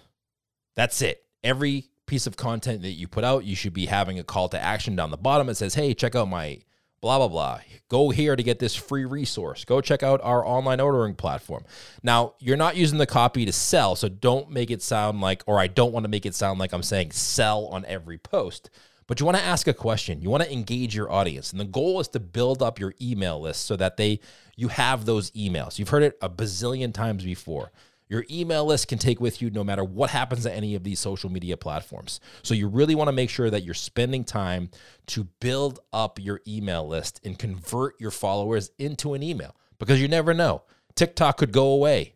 That's 0.74 1.02
it. 1.02 1.22
Every 1.44 1.90
piece 2.06 2.26
of 2.26 2.36
content 2.36 2.82
that 2.82 2.92
you 2.92 3.08
put 3.08 3.24
out, 3.24 3.44
you 3.44 3.56
should 3.56 3.74
be 3.74 3.86
having 3.86 4.18
a 4.18 4.24
call 4.24 4.48
to 4.50 4.62
action 4.62 4.96
down 4.96 5.10
the 5.10 5.16
bottom 5.16 5.48
that 5.48 5.56
says, 5.56 5.74
"Hey, 5.74 5.94
check 5.94 6.14
out 6.14 6.28
my 6.28 6.60
blah, 7.00 7.18
blah, 7.18 7.28
blah. 7.28 7.60
Go 7.88 8.10
here 8.10 8.34
to 8.34 8.42
get 8.42 8.58
this 8.58 8.74
free 8.74 9.04
resource. 9.04 9.64
Go 9.64 9.80
check 9.80 10.02
out 10.02 10.20
our 10.24 10.44
online 10.44 10.80
ordering 10.80 11.14
platform. 11.14 11.64
Now, 12.02 12.34
you're 12.40 12.56
not 12.56 12.76
using 12.76 12.98
the 12.98 13.06
copy 13.06 13.44
to 13.44 13.52
sell, 13.52 13.94
so 13.94 14.08
don't 14.08 14.50
make 14.50 14.70
it 14.70 14.82
sound 14.82 15.20
like, 15.20 15.44
or 15.46 15.60
I 15.60 15.68
don't 15.68 15.92
want 15.92 16.04
to 16.04 16.08
make 16.08 16.26
it 16.26 16.34
sound 16.34 16.58
like 16.58 16.72
I'm 16.72 16.82
saying 16.82 17.12
sell 17.12 17.66
on 17.66 17.84
every 17.84 18.18
post. 18.18 18.70
But 19.06 19.20
you 19.20 19.26
want 19.26 19.38
to 19.38 19.44
ask 19.44 19.68
a 19.68 19.74
question. 19.74 20.20
You 20.20 20.30
want 20.30 20.42
to 20.42 20.52
engage 20.52 20.96
your 20.96 21.12
audience. 21.12 21.52
And 21.52 21.60
the 21.60 21.64
goal 21.64 22.00
is 22.00 22.08
to 22.08 22.18
build 22.18 22.60
up 22.60 22.80
your 22.80 22.94
email 23.00 23.40
list 23.40 23.66
so 23.66 23.76
that 23.76 23.96
they 23.96 24.18
you 24.56 24.68
have 24.68 25.04
those 25.04 25.30
emails. 25.32 25.78
You've 25.78 25.90
heard 25.90 26.02
it 26.02 26.18
a 26.20 26.28
bazillion 26.28 26.92
times 26.92 27.22
before. 27.22 27.70
Your 28.08 28.24
email 28.30 28.64
list 28.64 28.88
can 28.88 28.98
take 28.98 29.20
with 29.20 29.42
you 29.42 29.50
no 29.50 29.64
matter 29.64 29.82
what 29.82 30.10
happens 30.10 30.44
to 30.44 30.52
any 30.52 30.74
of 30.74 30.84
these 30.84 31.00
social 31.00 31.30
media 31.30 31.56
platforms. 31.56 32.20
So 32.42 32.54
you 32.54 32.68
really 32.68 32.94
want 32.94 33.08
to 33.08 33.12
make 33.12 33.30
sure 33.30 33.50
that 33.50 33.64
you're 33.64 33.74
spending 33.74 34.24
time 34.24 34.70
to 35.06 35.24
build 35.40 35.80
up 35.92 36.20
your 36.20 36.40
email 36.46 36.86
list 36.86 37.20
and 37.24 37.38
convert 37.38 38.00
your 38.00 38.12
followers 38.12 38.70
into 38.78 39.14
an 39.14 39.22
email 39.22 39.56
because 39.78 40.00
you 40.00 40.08
never 40.08 40.34
know. 40.34 40.62
TikTok 40.94 41.38
could 41.38 41.52
go 41.52 41.68
away. 41.68 42.14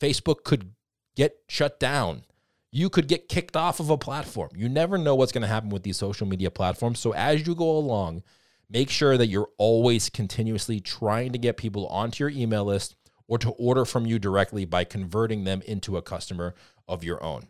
Facebook 0.00 0.44
could 0.44 0.72
get 1.16 1.38
shut 1.48 1.80
down. 1.80 2.24
You 2.70 2.90
could 2.90 3.08
get 3.08 3.28
kicked 3.28 3.56
off 3.56 3.80
of 3.80 3.90
a 3.90 3.98
platform. 3.98 4.50
You 4.54 4.68
never 4.68 4.98
know 4.98 5.14
what's 5.14 5.32
going 5.32 5.42
to 5.42 5.48
happen 5.48 5.70
with 5.70 5.82
these 5.82 5.96
social 5.96 6.26
media 6.26 6.50
platforms. 6.50 6.98
So 6.98 7.12
as 7.12 7.46
you 7.46 7.54
go 7.54 7.70
along, 7.70 8.22
make 8.70 8.90
sure 8.90 9.16
that 9.18 9.26
you're 9.26 9.50
always 9.58 10.08
continuously 10.08 10.80
trying 10.80 11.32
to 11.32 11.38
get 11.38 11.56
people 11.56 11.86
onto 11.88 12.24
your 12.24 12.30
email 12.30 12.64
list 12.64 12.96
or 13.32 13.38
to 13.38 13.48
order 13.52 13.86
from 13.86 14.04
you 14.04 14.18
directly 14.18 14.66
by 14.66 14.84
converting 14.84 15.44
them 15.44 15.62
into 15.62 15.96
a 15.96 16.02
customer 16.02 16.54
of 16.86 17.02
your 17.02 17.22
own. 17.24 17.46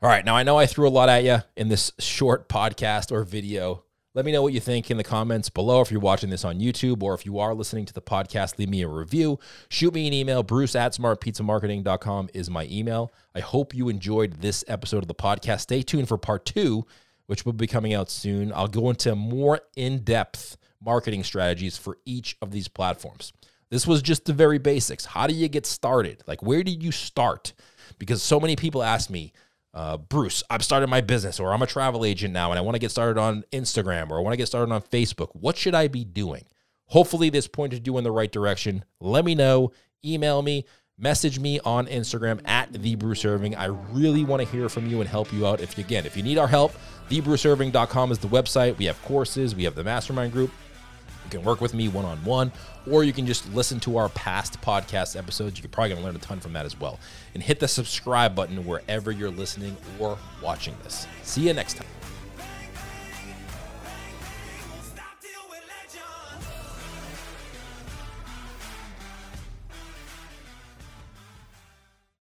All 0.00 0.08
right, 0.08 0.24
now 0.24 0.36
I 0.36 0.44
know 0.44 0.56
I 0.56 0.66
threw 0.66 0.86
a 0.86 0.90
lot 0.90 1.08
at 1.08 1.24
you 1.24 1.38
in 1.56 1.66
this 1.66 1.90
short 1.98 2.48
podcast 2.48 3.10
or 3.10 3.24
video. 3.24 3.82
Let 4.14 4.24
me 4.24 4.30
know 4.30 4.40
what 4.40 4.52
you 4.52 4.60
think 4.60 4.92
in 4.92 4.96
the 4.96 5.02
comments 5.02 5.50
below 5.50 5.80
if 5.80 5.90
you're 5.90 5.98
watching 5.98 6.30
this 6.30 6.44
on 6.44 6.60
YouTube 6.60 7.02
or 7.02 7.14
if 7.14 7.26
you 7.26 7.40
are 7.40 7.52
listening 7.52 7.84
to 7.86 7.92
the 7.92 8.00
podcast, 8.00 8.60
leave 8.60 8.68
me 8.68 8.82
a 8.82 8.88
review. 8.88 9.40
Shoot 9.68 9.92
me 9.92 10.06
an 10.06 10.12
email. 10.12 10.44
Bruce 10.44 10.76
at 10.76 10.92
smartpizzamarketing.com 10.92 12.28
is 12.32 12.48
my 12.48 12.68
email. 12.70 13.12
I 13.34 13.40
hope 13.40 13.74
you 13.74 13.88
enjoyed 13.88 14.34
this 14.34 14.62
episode 14.68 15.02
of 15.02 15.08
the 15.08 15.16
podcast. 15.16 15.62
Stay 15.62 15.82
tuned 15.82 16.06
for 16.06 16.16
part 16.16 16.46
two, 16.46 16.86
which 17.26 17.44
will 17.44 17.54
be 17.54 17.66
coming 17.66 17.92
out 17.92 18.08
soon. 18.08 18.52
I'll 18.52 18.68
go 18.68 18.88
into 18.88 19.16
more 19.16 19.62
in 19.74 20.04
depth 20.04 20.58
marketing 20.80 21.24
strategies 21.24 21.76
for 21.76 21.98
each 22.04 22.36
of 22.40 22.52
these 22.52 22.68
platforms. 22.68 23.32
This 23.72 23.86
was 23.86 24.02
just 24.02 24.26
the 24.26 24.34
very 24.34 24.58
basics. 24.58 25.06
How 25.06 25.26
do 25.26 25.32
you 25.32 25.48
get 25.48 25.64
started? 25.64 26.22
Like, 26.26 26.42
where 26.42 26.62
did 26.62 26.82
you 26.82 26.92
start? 26.92 27.54
Because 27.98 28.22
so 28.22 28.38
many 28.38 28.54
people 28.54 28.82
ask 28.82 29.08
me, 29.08 29.32
uh, 29.72 29.96
Bruce, 29.96 30.42
I've 30.50 30.62
started 30.62 30.88
my 30.88 31.00
business, 31.00 31.40
or 31.40 31.54
I'm 31.54 31.62
a 31.62 31.66
travel 31.66 32.04
agent 32.04 32.34
now, 32.34 32.50
and 32.52 32.58
I 32.58 32.60
want 32.60 32.74
to 32.74 32.78
get 32.78 32.90
started 32.90 33.18
on 33.18 33.44
Instagram, 33.50 34.10
or 34.10 34.18
I 34.18 34.20
want 34.20 34.34
to 34.34 34.36
get 34.36 34.46
started 34.46 34.74
on 34.74 34.82
Facebook. 34.82 35.30
What 35.32 35.56
should 35.56 35.74
I 35.74 35.88
be 35.88 36.04
doing? 36.04 36.44
Hopefully, 36.88 37.30
this 37.30 37.48
pointed 37.48 37.86
you 37.86 37.96
in 37.96 38.04
the 38.04 38.12
right 38.12 38.30
direction. 38.30 38.84
Let 39.00 39.24
me 39.24 39.34
know. 39.34 39.72
Email 40.04 40.42
me, 40.42 40.66
message 40.98 41.38
me 41.38 41.58
on 41.60 41.86
Instagram 41.86 42.46
at 42.46 42.74
the 42.74 42.94
Bruce. 42.96 43.24
I 43.24 43.64
really 43.90 44.24
want 44.26 44.42
to 44.42 44.48
hear 44.48 44.68
from 44.68 44.86
you 44.86 45.00
and 45.00 45.08
help 45.08 45.32
you 45.32 45.46
out. 45.46 45.62
If 45.62 45.78
again, 45.78 46.04
if 46.04 46.14
you 46.14 46.22
need 46.22 46.36
our 46.36 46.48
help, 46.48 46.74
thebruceirving.com 47.08 48.12
is 48.12 48.18
the 48.18 48.28
website. 48.28 48.76
We 48.76 48.84
have 48.84 49.00
courses, 49.00 49.54
we 49.54 49.64
have 49.64 49.76
the 49.76 49.84
mastermind 49.84 50.32
group. 50.34 50.50
You 51.24 51.30
can 51.30 51.42
work 51.42 51.60
with 51.60 51.74
me 51.74 51.88
one 51.88 52.04
on 52.04 52.18
one, 52.24 52.52
or 52.90 53.04
you 53.04 53.12
can 53.12 53.26
just 53.26 53.52
listen 53.52 53.80
to 53.80 53.96
our 53.96 54.08
past 54.10 54.60
podcast 54.60 55.16
episodes. 55.16 55.60
You're 55.60 55.68
probably 55.68 55.90
going 55.90 56.00
to 56.00 56.06
learn 56.06 56.16
a 56.16 56.20
ton 56.20 56.40
from 56.40 56.52
that 56.54 56.66
as 56.66 56.78
well. 56.78 56.98
And 57.34 57.42
hit 57.42 57.60
the 57.60 57.68
subscribe 57.68 58.34
button 58.34 58.64
wherever 58.66 59.10
you're 59.10 59.30
listening 59.30 59.76
or 59.98 60.18
watching 60.42 60.74
this. 60.82 61.06
See 61.22 61.46
you 61.46 61.54
next 61.54 61.76
time. 61.76 62.01